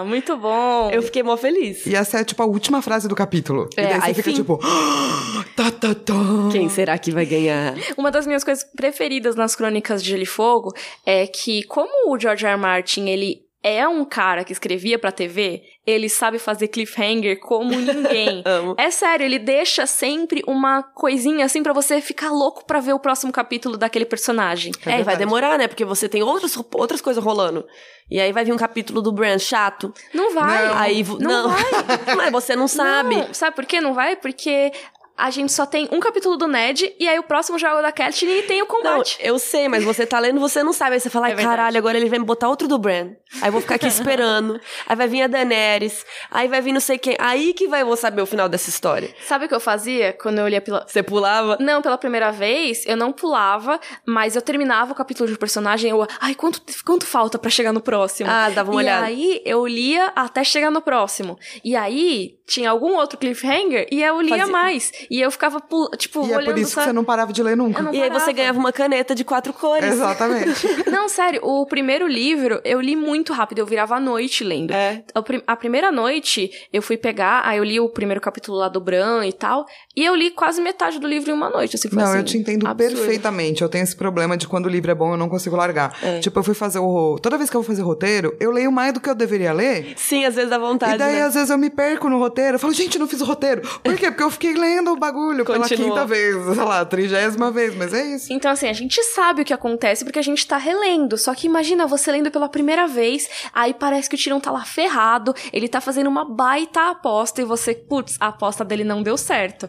[0.04, 0.90] Muito bom.
[0.90, 1.86] Eu fiquei mó feliz.
[1.86, 3.68] E essa é, tipo, a última frase do capítulo.
[3.76, 4.36] É, e daí você aí fica, fim.
[4.36, 4.58] tipo...
[5.56, 6.14] tá, tá, tá.
[6.52, 7.74] Quem será que vai ganhar?
[7.96, 10.72] Uma das minhas coisas preferidas nas Crônicas de Gelo e Fogo
[11.04, 12.52] é que, como o George R.
[12.52, 12.60] R.
[12.60, 18.42] Martin, ele é um cara que escrevia pra TV, ele sabe fazer cliffhanger como ninguém.
[18.46, 18.74] Amo.
[18.78, 22.98] É sério, ele deixa sempre uma coisinha assim pra você ficar louco pra ver o
[22.98, 24.72] próximo capítulo daquele personagem.
[24.86, 25.68] É, e vai demorar, né?
[25.68, 27.66] Porque você tem outros, outras coisas rolando.
[28.10, 29.92] E aí vai vir um capítulo do Bran chato.
[30.12, 30.66] Não vai.
[30.66, 30.78] Não.
[30.78, 31.48] Aí, Não não.
[31.50, 31.64] vai.
[32.16, 33.16] Mas você não sabe.
[33.16, 34.16] Não, sabe por que não vai?
[34.16, 34.72] Porque
[35.20, 38.38] a gente só tem um capítulo do Ned e aí o próximo jogo da Catelyn
[38.38, 39.18] e tem o Não, combate.
[39.20, 40.94] eu sei, mas você tá lendo, você não sabe.
[40.94, 43.10] Aí você fala, ai, É caralho, agora ele vai me botar outro do Bran.
[43.40, 44.60] Aí eu vou ficar aqui esperando.
[44.86, 46.04] Aí vai vir a Daenerys.
[46.30, 47.16] Aí vai vir não sei quem.
[47.18, 49.14] Aí que vai eu vou saber o final dessa história.
[49.26, 50.86] Sabe o que eu fazia quando eu lia pela.
[50.86, 51.56] Você pulava.
[51.60, 56.06] Não, pela primeira vez, eu não pulava, mas eu terminava o capítulo de personagem, eu,
[56.20, 58.30] ai, quanto, quanto falta pra chegar no próximo?
[58.30, 59.06] Ah, dava uma e olhada.
[59.06, 61.38] aí eu lia até chegar no próximo.
[61.64, 64.92] E aí tinha algum outro cliffhanger e eu lia Fazia- mais.
[65.08, 65.62] E eu ficava,
[65.96, 66.86] tipo, E é olhando por isso que sabe?
[66.88, 67.88] você não parava de ler nunca.
[67.92, 69.84] E aí você ganhava uma caneta de quatro cores.
[69.92, 70.66] Exatamente.
[70.90, 74.72] Não, sério, o primeiro livro eu li muito rápido, eu virava à noite lendo.
[74.72, 75.02] É.
[75.14, 78.68] A prim- A primeira noite eu fui pegar, aí eu li o primeiro capítulo lá
[78.68, 79.64] do Bran e tal,
[79.96, 82.36] e eu li quase metade do livro em uma noite, assim, Não, assim, eu te
[82.36, 82.96] entendo absurdo.
[82.96, 83.62] perfeitamente.
[83.62, 85.94] Eu tenho esse problema de quando o livro é bom, eu não consigo largar.
[86.20, 87.16] Tipo, eu fui fazer o.
[87.22, 89.94] Toda vez que eu vou fazer roteiro, eu leio mais do que eu deveria ler.
[89.96, 90.94] Sim, às vezes dá vontade.
[90.94, 91.22] e daí, né?
[91.22, 92.39] às vezes, eu me perco no roteiro.
[92.48, 93.62] Eu falo, gente, não fiz o roteiro.
[93.82, 94.10] Por quê?
[94.10, 95.90] Porque eu fiquei lendo o bagulho pela Continuou.
[95.90, 98.32] quinta vez, sei lá, trigésima vez, mas é isso.
[98.32, 101.16] Então, assim, a gente sabe o que acontece porque a gente tá relendo.
[101.18, 104.64] Só que imagina você lendo pela primeira vez, aí parece que o Tyrion tá lá
[104.64, 109.16] ferrado, ele tá fazendo uma baita aposta e você, putz, a aposta dele não deu
[109.16, 109.68] certo.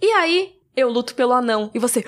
[0.00, 1.70] E aí, eu luto pelo anão.
[1.74, 2.04] E você.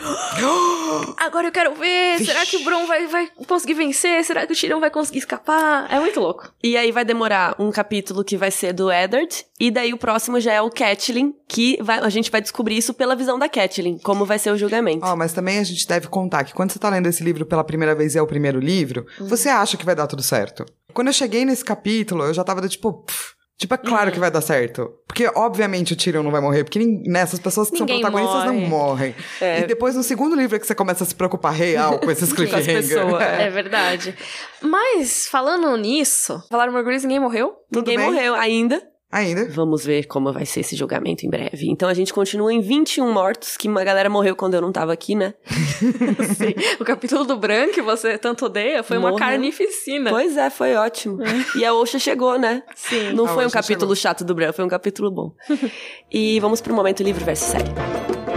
[1.17, 2.19] Agora eu quero ver!
[2.25, 4.25] Será que o Bron vai, vai conseguir vencer?
[4.25, 5.87] Será que o Tyrion vai conseguir escapar?
[5.93, 6.53] É muito louco.
[6.63, 10.41] E aí vai demorar um capítulo que vai ser do Eddard, e daí o próximo
[10.41, 13.99] já é o Catelyn, que vai- a gente vai descobrir isso pela visão da Catelyn,
[13.99, 15.05] como vai ser o julgamento.
[15.05, 17.65] Ó, mas também a gente deve contar que quando você tá lendo esse livro pela
[17.65, 19.27] primeira vez e é o primeiro livro, Uhum.
[19.29, 20.65] você acha que vai dar tudo certo.
[20.93, 22.93] Quando eu cheguei nesse capítulo, eu já tava do tipo.
[23.05, 24.13] pff, tipo, é claro Uhum.
[24.15, 24.91] que vai dar certo.
[25.07, 26.65] Porque, obviamente, o Tyrion não vai morrer.
[26.65, 28.61] Porque nessas pessoas que Ninguém são protagonistas morre.
[28.61, 29.15] não morrem.
[29.41, 29.61] É.
[29.61, 32.33] E depois, no segundo livro, é que você começa a se preocupar real com esses
[32.35, 32.89] cliffhangers.
[32.89, 34.15] pessoas, É, verdade.
[34.63, 37.55] Mas, falando nisso, falaram Morgulhos, ninguém morreu?
[37.73, 38.07] Tudo Ninguém bem?
[38.15, 38.83] morreu ainda.
[39.13, 39.49] Ainda.
[39.49, 41.69] Vamos ver como vai ser esse julgamento em breve.
[41.69, 44.93] Então a gente continua em 21 mortos, que uma galera morreu quando eu não tava
[44.93, 45.35] aqui, né?
[46.37, 46.55] Sim.
[46.79, 50.11] O capítulo do Bran, que você tanto odeia, foi uma carnificina.
[50.11, 51.19] Pois é, foi ótimo.
[51.57, 52.63] E a Osha chegou, né?
[52.77, 53.13] Sim.
[53.13, 53.97] Não A foi um capítulo chegou.
[53.97, 55.33] chato do Bran, foi um capítulo bom.
[56.11, 58.30] e vamos pro momento livre versus série.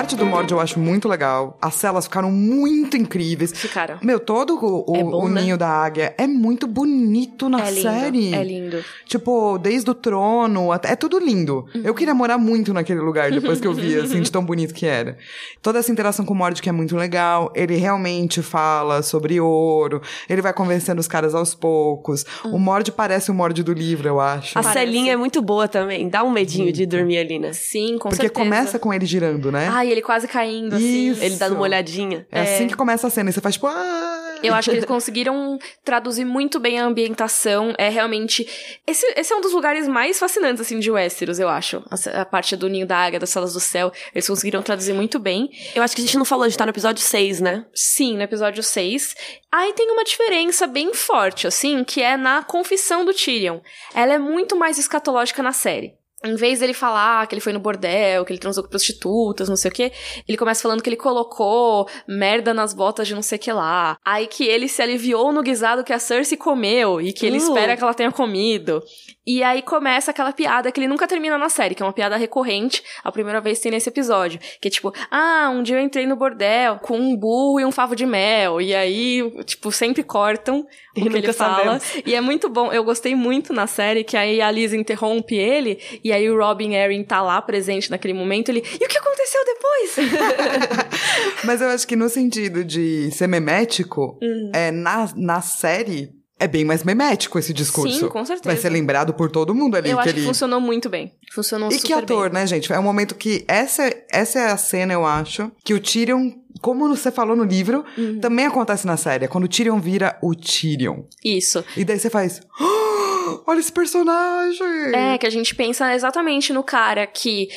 [0.00, 1.56] Parte do Mord eu acho muito legal.
[1.60, 3.52] As celas ficaram muito incríveis.
[3.52, 3.98] Ficaram.
[4.02, 5.42] Meu, todo o, o- É bom, o né?
[5.42, 7.82] ninho da águia é muito bonito na é lindo.
[7.82, 8.34] série.
[8.34, 8.84] É lindo.
[9.06, 11.66] Tipo, desde o trono, até, é tudo lindo.
[11.74, 11.82] Uhum.
[11.84, 14.86] Eu queria morar muito naquele lugar depois que eu vi, assim, de tão bonito que
[14.86, 15.18] era.
[15.62, 17.52] Toda essa interação com o Mord que é muito legal.
[17.54, 20.00] Ele realmente fala sobre ouro.
[20.28, 22.24] Ele vai convencendo os caras aos poucos.
[22.44, 24.58] O Mord parece o Mord do livro, eu acho.
[24.58, 24.80] A Parece.
[24.80, 26.08] celinha é muito boa também.
[26.08, 27.52] Dá um medinho de dormir ali, né?
[27.52, 28.32] Sim, com Porque certeza.
[28.44, 29.68] começa com ele girando, né?
[29.70, 31.10] Ai, ele quase caindo, assim.
[31.10, 31.22] Isso.
[31.22, 32.26] Ele dando uma olhadinha.
[32.30, 33.30] É, assim que começa a cena.
[33.30, 33.66] E você faz tipo.
[33.66, 34.20] Ah!
[34.42, 37.74] Eu acho que eles conseguiram traduzir muito bem a ambientação.
[37.76, 38.46] É realmente.
[38.86, 41.82] Esse, esse é um dos lugares mais fascinantes, assim, de Westeros, eu acho.
[41.90, 43.92] A, a parte do Ninho da Águia, das Salas do Céu.
[44.14, 45.50] Eles conseguiram traduzir muito bem.
[45.74, 47.66] Eu acho que a gente não falou, a gente tá no episódio 6, né?
[47.74, 49.14] Sim, no episódio 6.
[49.52, 53.60] Aí tem uma diferença bem forte, assim, que é na confissão do Tyrion.
[53.94, 55.99] Ela é muito mais escatológica na série.
[56.22, 59.56] Em vez dele falar que ele foi no bordel, que ele transou com prostitutas, não
[59.56, 59.90] sei o quê,
[60.28, 63.96] ele começa falando que ele colocou merda nas botas de não sei o que lá.
[64.04, 67.42] Aí que ele se aliviou no guisado que a Cersei comeu e que ele Uh.
[67.42, 68.82] espera que ela tenha comido.
[69.26, 72.16] E aí começa aquela piada que ele nunca termina na série, que é uma piada
[72.16, 72.82] recorrente.
[73.04, 74.40] A primeira vez tem nesse episódio.
[74.60, 77.70] Que é tipo, ah, um dia eu entrei no bordel com um burro e um
[77.70, 78.60] favo de mel.
[78.60, 80.66] E aí, tipo, sempre cortam
[80.96, 81.78] o que ele fala.
[81.78, 81.84] sabemos.
[82.06, 82.72] E é muito bom.
[82.72, 85.78] Eu gostei muito na série que aí a Lisa interrompe ele.
[86.02, 88.48] E aí o Robin Arryn tá lá presente naquele momento.
[88.48, 89.96] Ele, e o que aconteceu depois?
[91.44, 94.50] Mas eu acho que no sentido de ser memético, Hum.
[94.54, 96.10] é, na, na série.
[96.40, 98.00] É bem mais memético esse discurso.
[98.00, 98.48] Sim, com certeza.
[98.52, 99.90] Vai ser lembrado por todo mundo ali.
[99.90, 100.20] eu acho ele...
[100.22, 101.12] que funcionou muito bem.
[101.32, 102.40] Funcionou E super que ator, bem.
[102.40, 102.72] né, gente?
[102.72, 103.44] É um momento que.
[103.46, 106.32] Essa, essa é a cena, eu acho, que o Tyrion,
[106.62, 108.18] como você falou no livro, Uhum.
[108.20, 109.26] também acontece na série.
[109.26, 111.02] É quando o Tyrion vira o Tyrion.
[111.24, 111.62] Isso.
[111.76, 112.40] E daí você faz.
[112.58, 114.94] "Ah, olha esse personagem!
[114.94, 117.48] É, que a gente pensa exatamente no cara que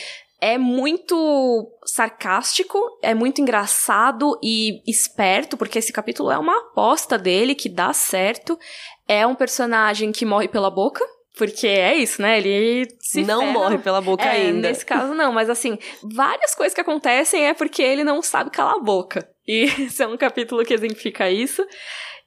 [0.44, 7.56] é muito sarcástico, é muito engraçado e esperto, porque esse capítulo é uma aposta dele
[7.56, 8.60] que dá certo.
[9.08, 11.02] É um personagem que morre pela boca.
[11.38, 12.38] Porque é isso, né?
[12.40, 13.52] Ele se não ferra.
[13.54, 14.68] morre pela boca É, ainda.
[14.68, 18.76] nesse caso não, mas assim, várias coisas que acontecem é porque ele não sabe calar
[18.76, 19.28] a boca.
[19.48, 21.66] E esse é um capítulo que exemplifica isso.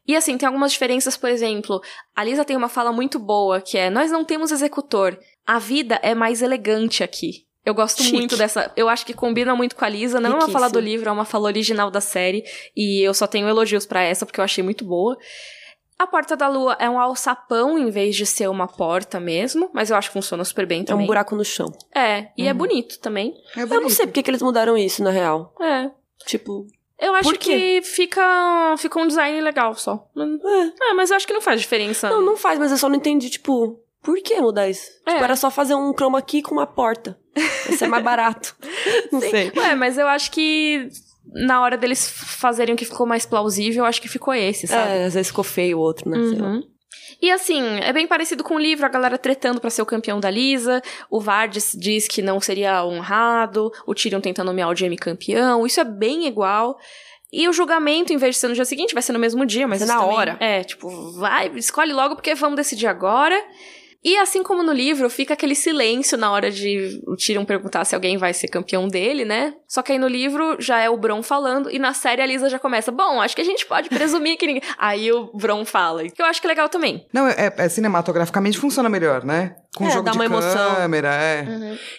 [0.08, 1.80] E assim, tem algumas diferenças, por exemplo,
[2.16, 5.18] a Lisa tem uma fala muito boa, que é: Nós não temos executor.
[5.46, 7.45] A vida é mais elegante aqui.
[7.66, 8.16] Eu gosto Chique.
[8.16, 8.70] muito dessa.
[8.76, 10.20] Eu acho que combina muito com a Lisa.
[10.20, 12.44] Não é uma fala do livro, é uma fala original da série.
[12.76, 15.18] E eu só tenho elogios pra essa, porque eu achei muito boa.
[15.98, 19.90] A Porta da Lua é um alçapão em vez de ser uma porta mesmo, mas
[19.90, 21.04] eu acho que funciona super bem É também.
[21.04, 21.66] um buraco no chão.
[21.94, 23.34] É, e é bonito também.
[23.56, 23.94] É Eu não bonito.
[23.94, 25.52] sei porque que eles mudaram isso, na real.
[25.60, 25.90] É.
[26.26, 26.66] Tipo,
[27.00, 27.80] Eu acho Por quê?
[27.80, 30.06] que fica, fica um design legal só.
[30.16, 30.90] é.
[30.90, 32.08] É, mas eu acho que não faz diferença.
[32.10, 34.88] Não, não faz, mas eu só não entendi, tipo, por que mudar isso?
[35.04, 35.10] É.
[35.10, 37.18] Tipo, era só fazer um chroma key com uma porta.
[37.36, 38.54] Ia ser mais barato.
[39.12, 39.30] não Sim.
[39.30, 39.52] sei.
[39.56, 40.88] Ué, mas eu acho que
[41.26, 44.90] na hora deles fazerem o que ficou mais plausível, eu acho que ficou esse, sabe?
[44.92, 46.16] É, às vezes ficou feio o outro, né?
[46.16, 46.62] Uhum.
[47.20, 50.20] E assim, é bem parecido com o livro, a galera tretando pra ser o campeão
[50.20, 50.80] da Lisa,
[51.10, 55.80] o Vardes diz que não seria honrado, o Tyrion tenta nomear o Jaime campeão, isso
[55.80, 56.78] é bem igual.
[57.32, 59.66] E o julgamento, em vez de ser no dia seguinte, vai ser no mesmo dia,
[59.66, 60.36] mas isso na também- hora.
[60.38, 60.88] É, tipo,
[61.18, 63.36] vai, escolhe logo porque vamos decidir agora.
[64.08, 67.92] E assim como no livro, fica aquele silêncio na hora de o Tyrion perguntar se
[67.92, 69.52] alguém vai ser campeão dele, né?
[69.66, 72.48] Só que aí no livro já é o Bron falando, e na série a Lisa
[72.48, 74.62] já começa, bom, acho que a gente pode presumir que ninguém...
[74.78, 77.04] Aí o Bron fala, que eu acho que é legal também.
[77.12, 79.56] Não, é, é- cinematograficamente funciona melhor, né?
[79.74, 80.76] Com É, jogo dá de uma emoção.
[80.76, 81.44] câmera, é.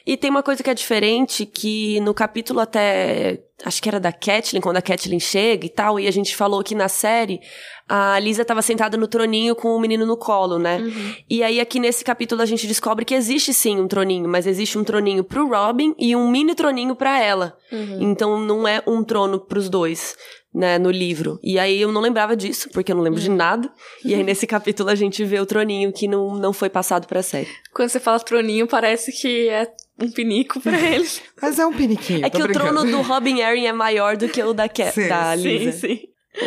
[0.05, 3.41] E tem uma coisa que é diferente, que no capítulo até.
[3.65, 6.63] Acho que era da Catelyn, quando a Catelyn chega e tal, e a gente falou
[6.63, 7.41] que na série
[7.89, 10.79] a Lisa tava sentada no troninho com o menino no colo, né?
[11.27, 14.77] E aí aqui nesse capítulo a gente descobre que existe sim um troninho, mas existe
[14.77, 17.57] um troninho pro Robin e um mini troninho pra ela.
[17.99, 20.15] Então não é um trono pros dois.
[20.53, 21.39] Né, no livro.
[21.43, 23.69] E aí eu não lembrava disso, porque eu não lembro de nada.
[24.03, 27.21] E aí nesse capítulo a gente vê o troninho que não, não foi passado pra
[27.21, 27.49] série.
[27.71, 29.67] Quando você fala troninho, parece que é
[29.99, 31.21] um pinico pra eles.
[31.41, 32.25] Mas é um piniquinho.
[32.25, 32.73] É tô que o brincando.
[32.75, 35.87] trono do Robin Arryn é maior do que o da, Ca Sim, da sim, Lisa.
[35.87, 35.99] sim.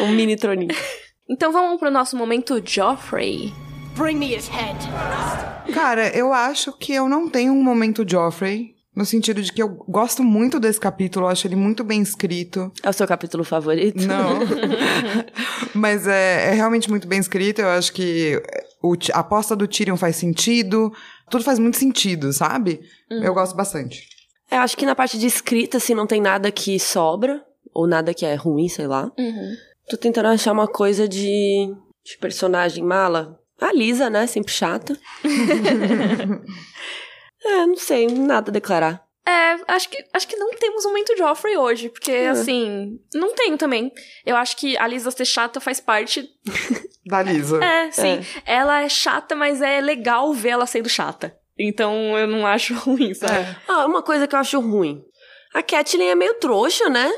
[0.03, 0.75] Um mini troninho.
[1.33, 3.53] Então vamos pro nosso momento Joffrey.
[3.97, 4.77] Bring me his head.
[5.73, 8.75] Cara, eu acho que eu não tenho um momento Joffrey.
[8.97, 12.73] No sentido de que eu gosto muito desse capítulo, acho ele muito bem escrito.
[12.83, 14.05] É o seu capítulo favorito?
[14.05, 14.41] Não.
[15.73, 17.61] Mas é, é realmente muito bem escrito.
[17.61, 18.43] Eu acho que
[18.83, 20.93] o a aposta do Tyrion faz sentido.
[21.31, 22.81] Tudo faz muito sentido, sabe?
[23.09, 24.09] Eu gosto bastante.
[24.51, 27.45] É, Eu acho que na parte de escrita, assim, não tem nada que sobra.
[27.73, 29.13] Ou nada que é ruim, sei lá.
[29.89, 31.73] Tô tentando achar uma coisa de,
[32.05, 33.39] de personagem mala.
[33.61, 34.27] A Lisa, né?
[34.27, 34.99] Sempre chata.
[37.45, 39.05] é, não sei, nada a declarar.
[39.27, 43.57] É, acho que, acho que não temos um momento Joffrey hoje, porque, assim, não tenho
[43.57, 43.93] também.
[44.27, 46.29] Eu acho que a Lisa ser chata faz parte.
[47.11, 47.63] Da Lisa.
[47.63, 48.25] É, sim.
[48.47, 51.37] Ela é chata, mas é legal ver ela sendo chata.
[51.59, 53.57] Então eu não acho ruim, sabe?
[53.69, 55.03] Ah, uma coisa que eu acho ruim.
[55.53, 57.11] A Catelyn é meio trouxa, né?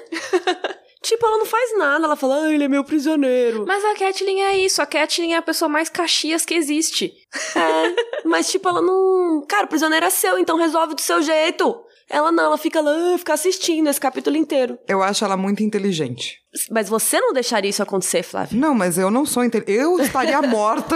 [1.03, 2.07] tipo, ela não faz nada.
[2.07, 3.67] Ela fala, ah, ele é meu prisioneiro.
[3.67, 4.81] Mas a Catelyn é isso.
[4.81, 7.13] A Catelyn é a pessoa mais caxias que existe.
[7.55, 9.45] É, mas tipo, ela não.
[9.47, 11.85] Cara, o prisioneiro é seu, então resolve do seu jeito.
[12.13, 14.79] Ela não, ela fica lá, fica assistindo esse capítulo inteiro.
[14.87, 16.43] Eu acho ela muito inteligente.
[16.71, 18.61] Mas você não deixaria isso acontecer, Flávia?
[18.61, 19.81] Não, mas eu não sou inteligente.
[19.81, 20.95] Eu estaria morta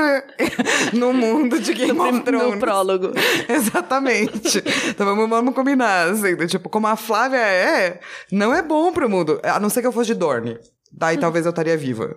[0.92, 2.54] no mundo de Game of Thrones.
[2.56, 3.12] No prólogo.
[3.48, 4.62] Exatamente.
[4.90, 6.36] Então vamos, vamos combinar, assim.
[6.46, 7.98] Tipo, como a Flávia é,
[8.30, 9.40] não é bom pro mundo.
[9.42, 10.58] A não ser que eu fosse de Dorne.
[10.92, 12.14] Daí talvez eu estaria viva.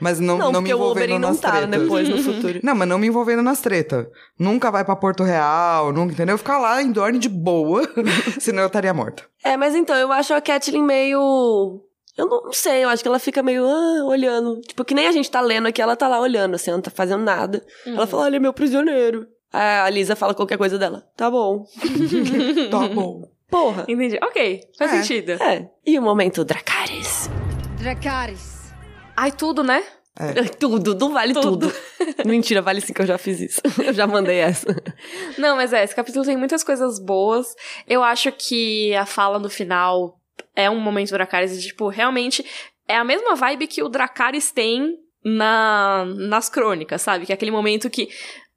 [0.00, 1.70] Mas não, Não, não, me porque o envolvendo Oberyn não nas tá tretas.
[1.80, 2.60] depois no futuro.
[2.62, 4.06] Não, mas não me envolvendo nas tretas.
[4.38, 6.36] Nunca vai pra Porto Real, nunca, entendeu?
[6.38, 7.82] Ficar lá em Dorne de boa,
[8.38, 9.24] senão eu estaria morta.
[9.44, 11.80] É, mas então, eu acho a Catelyn meio.
[12.16, 14.60] Eu não, não sei, eu acho que ela fica meio ah, olhando.
[14.62, 16.82] Tipo, que nem a gente tá lendo aqui, ela tá lá olhando, assim, ela não
[16.82, 17.62] tá fazendo nada.
[17.86, 19.26] Ela fala, olha, é meu prisioneiro.
[19.52, 21.04] Aí a Lisa fala qualquer coisa dela.
[21.16, 21.64] Tá bom.
[22.70, 23.22] Tá bom.
[23.50, 23.84] Porra.
[23.88, 24.18] Entendi.
[24.22, 24.96] Ok, faz É.
[25.02, 25.32] sentido.
[25.42, 25.68] É.
[25.86, 27.30] E o momento Dracarys?
[27.78, 28.55] Dracarys.
[29.16, 29.82] Ai, tudo, né?
[30.58, 31.70] Tudo, não vale tudo.
[32.24, 33.60] Mentira, vale sim que eu já fiz isso.
[33.84, 34.74] Eu já mandei essa.
[35.36, 37.54] Não, mas é, esse capítulo tem muitas coisas boas.
[37.86, 40.18] Eu acho que a fala no final
[40.54, 42.44] é um momento Dracarys e, tipo, realmente
[42.88, 47.26] é a mesma vibe que o Dracarys tem na, nas crônicas, sabe?
[47.26, 48.08] Que é aquele momento que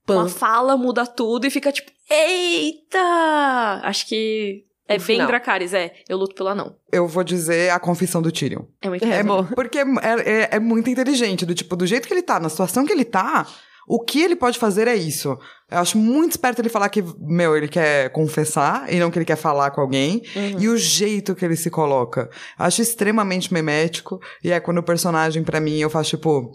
[0.07, 0.29] uma Pam.
[0.29, 3.81] fala muda tudo e fica tipo, eita!
[3.83, 5.27] Acho que é No bem final.
[5.27, 5.93] Dracarys, é.
[6.09, 6.75] Eu luto pelo anão.
[6.91, 8.63] Eu vou dizer a confissão do Tyrion.
[8.81, 9.45] É muito É bom.
[9.45, 9.83] Porque é,
[10.25, 13.05] é- é muito inteligente, do tipo, do jeito que ele tá, na situação que ele
[13.05, 13.47] tá,
[13.87, 15.37] o que ele pode fazer é isso.
[15.71, 19.25] Eu acho muito esperto ele falar que, meu, ele quer confessar e não que ele
[19.25, 20.21] quer falar com alguém.
[20.59, 22.29] E o jeito que ele se coloca.
[22.57, 24.19] Acho extremamente memético.
[24.43, 26.51] E é quando o personagem, pra mim, eu faço tipo.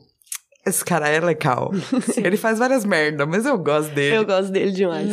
[0.66, 1.70] Esse cara é legal.
[2.16, 4.16] Ele faz várias merdas, mas eu gosto dele.
[4.16, 5.08] Eu gosto dele demais.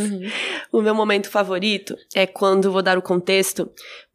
[0.72, 3.70] O meu momento favorito é quando vou dar o contexto,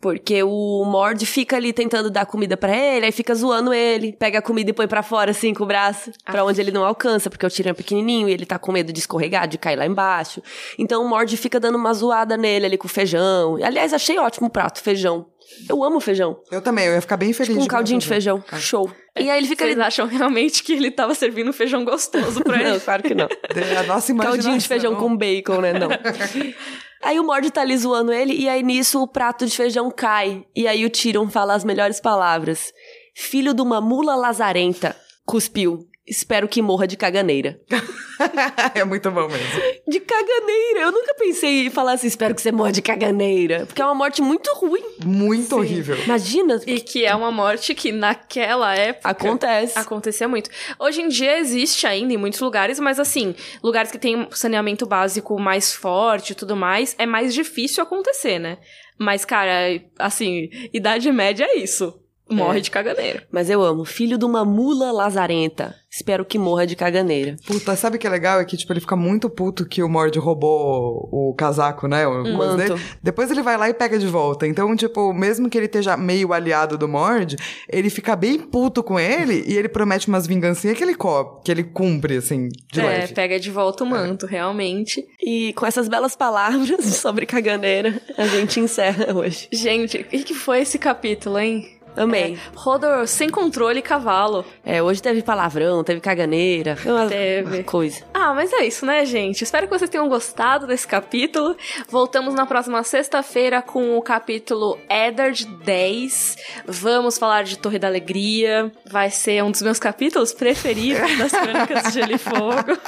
[0.07, 4.39] porque o Mord fica ali tentando dar comida pra ele, aí fica zoando ele, pega
[4.39, 7.29] a comida e põe pra fora assim com o braço, pra onde ele não alcança,
[7.29, 9.85] porque o tiro é pequenininho e ele tá com medo de escorregar, de cair lá
[9.85, 10.41] embaixo.
[10.79, 13.57] Então o Mord fica dando uma zoada nele ali com feijão.
[13.61, 15.27] Aliás, achei ótimo o prato, feijão.
[15.69, 16.39] Eu amo feijão.
[16.53, 17.49] Eu também, eu ia ficar bem feliz.
[17.49, 18.45] Tipo um de caldinho de comer feijão.
[18.61, 18.89] Show.
[19.19, 19.87] E aí ele fica Vocês ali.
[19.89, 22.71] acham realmente que ele tava servindo feijão gostoso pra ele?
[22.71, 23.27] Não, claro que não.
[23.81, 24.43] A nossa imaginação.
[24.43, 25.73] Caldinho de feijão com bacon, né?
[25.73, 25.89] Não.
[27.03, 30.45] Aí o Mord tá ali zoando ele, e aí nisso o prato de feijão cai.
[30.55, 32.73] E aí o Tyrion fala as melhores palavras.
[33.15, 35.89] Filho de uma mula lazarenta, cuspiu.
[36.07, 37.61] Espero que morra de caganeira.
[38.75, 39.63] é muito bom mesmo.
[39.89, 40.81] De caganeira!
[40.83, 43.67] Eu nunca pensei em falar assim, espero que você morra de caganeira.
[43.67, 44.85] Porque é uma morte muito ruim.
[45.05, 45.97] Muito horrível.
[46.05, 46.61] Imagina.
[46.65, 49.77] E que é uma morte que naquela época Acontece.
[49.77, 50.49] acontecia muito.
[50.79, 55.39] Hoje em dia existe ainda em muitos lugares, mas assim, lugares que tem saneamento básico
[55.41, 58.59] mais forte e tudo mais, é mais difícil acontecer, né?
[58.99, 62.01] Mas, cara, assim, idade média é isso.
[62.29, 62.61] Morre É.
[62.63, 63.23] de caganeira.
[63.31, 63.85] Mas eu amo.
[63.85, 65.75] Filho de uma mula lazarenta.
[65.91, 67.37] Espero que morra de caganeira.
[67.47, 68.39] Puta, sabe o que é legal?
[68.41, 72.07] É que, tipo, ele fica muito puto que o Mord roubou o casaco, né?
[72.07, 72.75] O dele.
[73.03, 74.47] Depois ele vai lá e pega de volta.
[74.47, 77.37] Então, tipo, mesmo que ele esteja meio aliado do Mord,
[77.71, 81.51] ele fica bem puto com ele e ele promete umas vingancinhas que ele co que
[81.51, 83.15] ele cumpre, assim, de é, leve.
[83.15, 85.07] pega de volta o manto, realmente.
[85.21, 89.49] E com essas belas palavras sobre caganeira, a gente encerra hoje.
[89.53, 91.76] Gente, o que que foi esse capítulo, hein?
[91.97, 92.39] Amei.
[92.55, 94.45] Rodor sem controle cavalo.
[94.65, 96.77] É, hoje teve palavrão, teve caganeira.
[97.09, 97.63] Teve.
[97.65, 98.03] coisa.
[98.13, 99.43] Ah, mas é isso, né, gente?
[99.43, 101.57] Espero que vocês tenham gostado desse capítulo.
[101.89, 106.37] Voltamos na próxima sexta-feira com o capítulo Eddard 10.
[106.67, 108.71] Vamos falar de Torre da Alegria.
[108.91, 112.79] Vai ser um dos meus capítulos preferidos das Crônicas de Gelo e Fogo.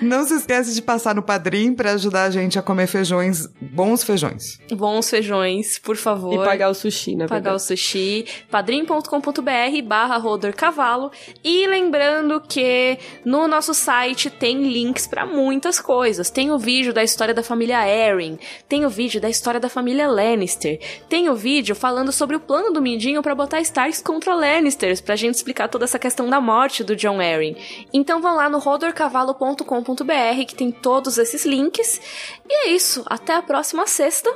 [0.00, 4.02] Não se esquece de passar no Padrim pra ajudar a gente a comer feijões, bons
[4.02, 4.58] feijões.
[4.70, 6.34] Bons feijões, por favor.
[6.34, 7.61] E pagar o sushi, na pagar verdade.
[7.62, 11.10] Sushi, padrim.com.br barra Rodor Cavalo.
[11.42, 16.28] E lembrando que no nosso site tem links pra muitas coisas.
[16.28, 18.36] Tem o vídeo da história da família Arryn,
[18.68, 22.72] tem o vídeo da história da família Lannister, tem o vídeo falando sobre o plano
[22.72, 26.84] do Mindinho pra botar Starks contra Lannisters, pra gente explicar toda essa questão da morte
[26.84, 27.56] do John Arryn.
[27.92, 32.00] Então vão lá no rodorcavalo.com.br que tem todos esses links.
[32.48, 34.32] E é isso, até a próxima sexta.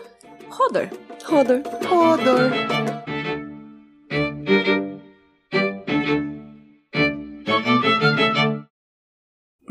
[0.49, 0.89] Rodor.
[1.25, 1.63] Rodor.
[1.89, 2.96] Rodor.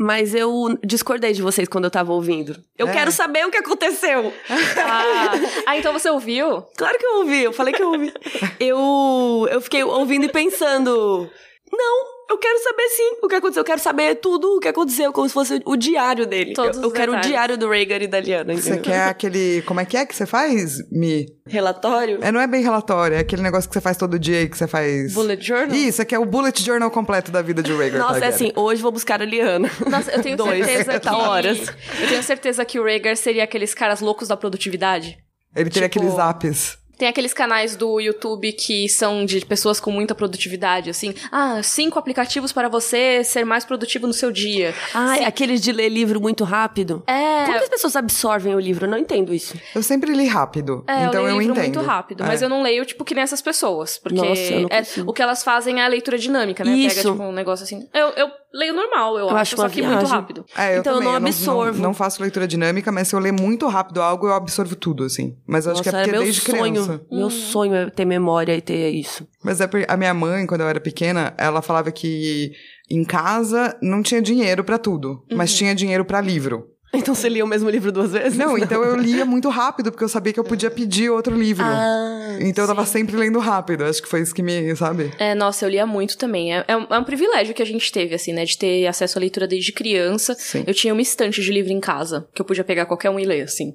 [0.06, 2.62] Mas eu discordei de vocês quando eu tava ouvindo.
[2.78, 2.92] Eu É.
[2.92, 4.32] quero saber o que aconteceu.
[4.78, 5.32] Ah,
[5.66, 6.62] ah, então você ouviu?
[6.76, 8.12] Claro que eu ouvi, eu falei que eu ouvi.
[8.60, 11.28] eu, eu fiquei ouvindo e pensando.
[11.72, 13.60] Não, eu quero saber sim o que aconteceu.
[13.60, 16.52] Eu quero saber tudo o que aconteceu, como se fosse o diário dele.
[16.52, 18.54] Todos eu eu quero o diário do Rhaegar e da Liana.
[18.54, 19.62] Você quer aquele.
[19.62, 21.26] Como é que é que você faz, Mi?
[21.46, 22.18] Relatório?
[22.22, 24.58] É, não é bem relatório, é aquele negócio que você faz todo dia e que
[24.58, 25.14] você faz.
[25.14, 25.74] Bullet journal?
[25.76, 28.00] Isso, é que é o bullet journal completo da vida de Rhaegar.
[28.00, 28.48] Nossa, é Targaryen.
[28.50, 29.70] assim, hoje vou buscar a Liana.
[29.88, 30.64] Nossa, eu tenho Dois.
[30.66, 31.06] certeza que.
[31.06, 31.58] Tá horas.
[32.00, 35.16] Eu tenho certeza que o Rhaegar seria aqueles caras loucos da produtividade.
[35.54, 36.76] Ele teria tipo- aqueles apps.
[36.98, 41.14] Tem aqueles canais do YouTube que são de pessoas com muita produtividade, assim.
[41.30, 44.74] Ah, cinco aplicativos para você ser mais produtivo no seu dia.
[44.94, 45.24] Ai, Sim.
[45.24, 47.02] aqueles de ler livro muito rápido.
[47.06, 47.44] É.
[47.44, 48.86] Como que as pessoas absorvem o livro?
[48.86, 49.54] Eu não entendo isso.
[49.74, 50.84] Eu sempre li rápido.
[50.86, 51.74] É, então eu eu, leio livro entendo.
[51.76, 52.26] muito rápido, É.
[52.26, 53.98] mas eu não leio, tipo, que nem essas pessoas.
[53.98, 56.70] Porque Nossa, eu não é- o que elas fazem é a leitura dinâmica, né?
[56.72, 57.10] Pega, Isso.
[57.12, 57.86] tipo, um negócio assim.
[57.92, 60.44] Eu, eu leio normal, eu, Eu acho, só que muito rápido.
[60.56, 61.82] É, eu Então eu também, não Não, absorvo.
[61.82, 65.36] não faço leitura dinâmica, mas se eu ler muito rápido algo, eu absorvo tudo, assim.
[65.46, 66.72] Mas eu acho que é Nossa, porque era meu desde sonho.
[66.84, 67.00] criança.
[67.10, 69.26] Meu sonho é ter memória e ter isso.
[69.44, 72.52] Mas é porque a minha mãe, quando eu era pequena, ela falava que
[72.90, 75.56] em casa não tinha dinheiro pra tudo, mas Uhum.
[75.58, 76.68] tinha dinheiro pra livro.
[76.96, 78.38] Então você lia o mesmo livro duas vezes?
[78.38, 81.64] Não, então eu lia muito rápido, porque eu sabia que eu podia pedir outro livro.
[81.64, 83.84] Ah, então eu tava sempre lendo rápido.
[83.84, 85.12] Acho que foi isso que me, sabe?
[85.18, 86.54] É, nossa, eu lia muito também.
[86.54, 88.44] É, é um, é um privilégio que a gente teve, assim, né?
[88.44, 90.34] De ter acesso à leitura desde criança.
[90.34, 90.64] Sim.
[90.66, 93.24] Eu tinha uma estante de livro em casa, que eu podia pegar qualquer um e
[93.24, 93.74] ler, assim.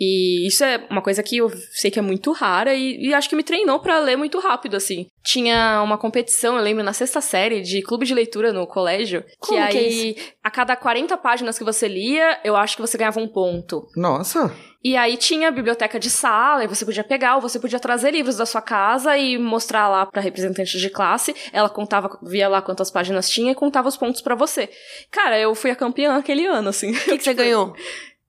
[0.00, 3.28] E isso é uma coisa que eu sei que é muito rara e, e acho
[3.28, 5.06] que me treinou pra ler muito rápido, assim.
[5.22, 9.24] Tinha uma competição, eu lembro, na sexta série de clube de leitura no colégio.
[9.38, 12.82] Como que que é aí, a cada 40 páginas que você lia, eu acho que
[12.82, 13.86] você ganhava um ponto.
[13.96, 14.52] Nossa!
[14.84, 18.10] E aí tinha a biblioteca de sala, e você podia pegar, ou você podia trazer
[18.10, 21.36] livros da sua casa e mostrar lá pra representante de classe.
[21.52, 24.68] Ela contava, via lá quantas páginas tinha e contava os pontos pra você.
[25.08, 26.90] Cara, eu fui a campeã aquele ano, assim.
[26.90, 27.74] O que, que você ganhou?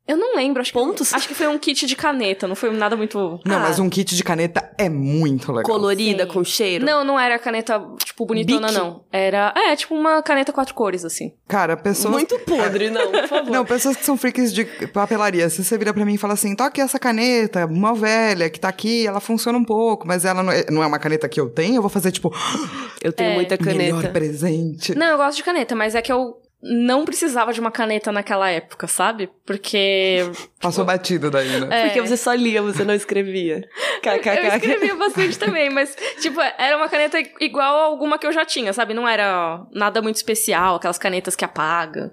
[0.05, 1.09] Eu não lembro, acho Pontos?
[1.09, 3.59] que acho que foi um kit de caneta, não foi nada muito Não, Ah.
[3.59, 5.63] mas um kit de caneta é muito legal.
[5.71, 6.29] Colorida, Sim.
[6.29, 6.85] com cheiro.
[6.85, 8.77] Não, não era caneta, tipo, bonitona, Bic?
[8.77, 9.03] não.
[9.11, 11.31] Era, é, tipo uma caneta quatro cores, assim.
[11.47, 12.13] Cara, pessoas.
[12.13, 13.49] Muito podre, não, por favor.
[13.51, 15.49] Não, pessoas que são freaks de papelaria.
[15.49, 18.67] Se você vira pra mim e fala assim, toque essa caneta, uma velha que tá
[18.67, 21.49] aqui, ela funciona um pouco, mas ela não é, não é uma caneta que eu
[21.49, 22.29] tenho, eu vou fazer, tipo,
[23.01, 23.35] Eu tenho É.
[23.35, 24.13] muita melhor caneta.
[24.13, 24.95] presente.
[24.95, 28.49] Não, eu gosto de caneta, mas é que eu não precisava de uma caneta naquela
[28.49, 29.29] época, sabe?
[29.45, 30.19] Porque
[30.61, 31.67] Passou batido daí, né?
[31.69, 31.85] É.
[31.85, 33.67] Porque você só lia, você não escrevia.
[34.03, 38.45] eu escrevia bastante também, mas, tipo, era uma caneta igual a alguma que eu já
[38.45, 38.93] tinha, sabe?
[38.93, 42.11] Não era nada muito especial, aquelas canetas que apaga.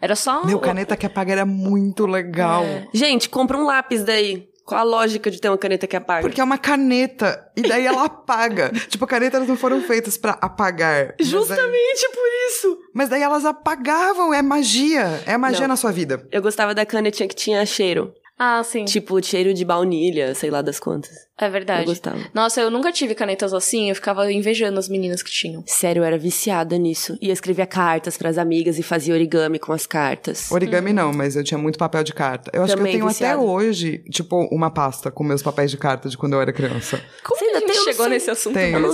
[0.00, 0.44] Era só.
[0.44, 2.64] Meu, caneta que apaga era muito legal.
[2.64, 2.88] É.
[2.92, 4.48] Gente, compra um lápis daí.
[4.72, 6.22] Qual a lógica de ter uma caneta que apaga?
[6.22, 7.46] Porque é uma caneta.
[7.54, 8.70] E daí ela apaga.
[8.88, 11.14] tipo, canetas não foram feitas pra apagar.
[11.20, 12.78] Justamente por isso.
[12.94, 14.32] Mas daí elas apagavam.
[14.32, 15.22] É magia.
[15.26, 15.68] É magia Não.
[15.68, 16.26] na sua vida.
[16.32, 18.14] Eu gostava da canetinha que tinha cheiro.
[18.38, 18.84] Ah, sim.
[18.84, 21.12] Tipo, cheiro de baunilha, sei lá das quantas.
[21.40, 21.84] É Eu verdade.
[21.86, 22.18] gostava.
[22.34, 25.62] Nossa, eu nunca tive canetas assim, eu ficava invejando as meninas que tinham.
[25.66, 27.16] Sério, eu era viciada nisso.
[27.20, 30.50] E eu escrevia cartas pras amigas e fazia origami com as cartas.
[30.50, 32.50] Origami não, mas eu tinha muito papel de carta.
[32.54, 33.34] Eu acho Também que eu tenho viciada.
[33.34, 37.00] até hoje, tipo, uma pasta com meus papéis de carta de quando eu era criança.
[37.24, 37.76] Como Você que a ainda gente tem?
[37.76, 38.14] Eu não chegou sei.
[38.14, 38.54] nesse assunto?
[38.54, 38.92] Tenho.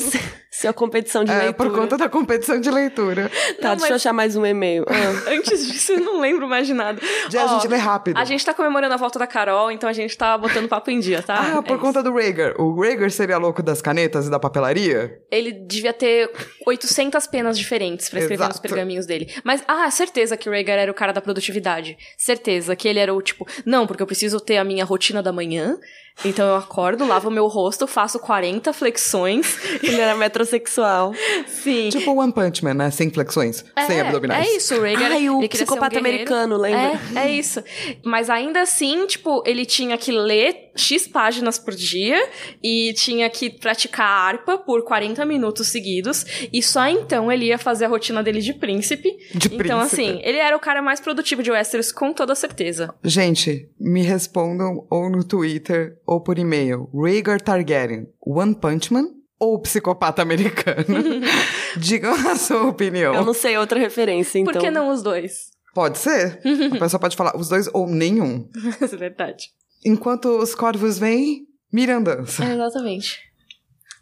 [0.59, 0.63] Eu não mesmo?
[0.63, 1.71] sei se é a competição de É, leitura.
[1.71, 3.31] por conta da competição de leitura.
[3.61, 4.85] Tá, Não, deixa eu mas- achar mais um e-mail.
[4.89, 5.31] Ah.
[5.31, 7.01] Antes disso, eu não lembro mais de nada.
[7.31, 8.17] Já a gente lê rápido.
[8.19, 10.99] A gente tá comemorando a volta da Carol, então a gente tá botando papo em
[11.01, 11.59] dia, tá?
[11.59, 12.61] Ah, por É conta do Rhaegar.
[12.61, 15.21] O Rhaegar seria louco das canetas e da papelaria?
[15.31, 16.31] Ele devia ter
[16.67, 18.63] 800 penas diferentes pra escrever nos Exato.
[18.69, 19.33] pergaminhos dele.
[19.45, 21.97] Mas, ah, certeza que o Rhaegar era o cara da produtividade.
[22.17, 25.33] Certeza que ele era o tipo, não, porque eu preciso ter a minha rotina da
[25.33, 25.79] manhã.
[26.25, 29.57] Então eu acordo, lavo meu rosto, faço 40 flexões.
[29.83, 31.13] Ele era metrosexual.
[31.47, 31.89] Sim.
[31.91, 32.91] Tipo o One Punch Man, né?
[32.91, 34.47] Sem flexões, sem abdominais.
[34.47, 35.13] É isso, o Rhaegar.
[35.13, 36.09] Ai, o um psicopata guerreiro.
[36.09, 37.01] americano, lembra?
[37.15, 37.63] É, é isso.
[38.05, 42.29] Mas ainda assim, tipo, ele tinha que ler X páginas por dia
[42.63, 46.25] e tinha que praticar harpa por 40 minutos seguidos.
[46.53, 49.11] E só então ele ia fazer a rotina dele de príncipe.
[49.35, 50.03] De então, príncipe.
[50.03, 52.95] assim, ele era o cara mais produtivo de Westeros, com toda certeza.
[53.03, 56.89] Gente, me respondam ou no Twitter ou por e-mail.
[56.95, 61.21] Rhaegar Targaryen, One Punch Man ou psicopata americano?
[61.77, 63.15] Digam a sua opinião.
[63.15, 64.55] Eu não sei outra referência, então.
[64.55, 65.51] Por que não os dois?
[65.75, 66.41] Pode ser?
[66.75, 68.49] a pessoa pode falar os dois ou nenhum.
[68.81, 69.51] é verdade.
[69.85, 72.43] Enquanto os corvos vêm, Miriam dança.
[72.43, 73.21] É, exatamente.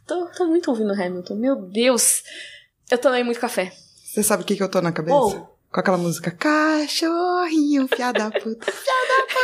[0.07, 1.35] Tô, tô muito ouvindo Hamilton.
[1.35, 2.23] Meu Deus!
[2.89, 3.73] Eu tomei muito café.
[4.05, 5.17] Você sabe o que, que eu tô na cabeça?
[5.17, 5.56] Oh.
[5.77, 8.73] Com aquela música Cachorrinho, fiada puta.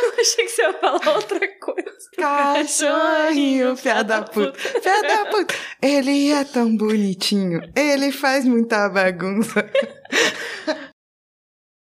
[0.02, 2.08] Eu achei que você ia falar outra coisa.
[2.16, 4.52] Cachorrinho, fiada puta.
[4.52, 5.54] Puta.
[5.82, 7.60] Ele é tão bonitinho.
[7.76, 9.70] Ele faz muita bagunça.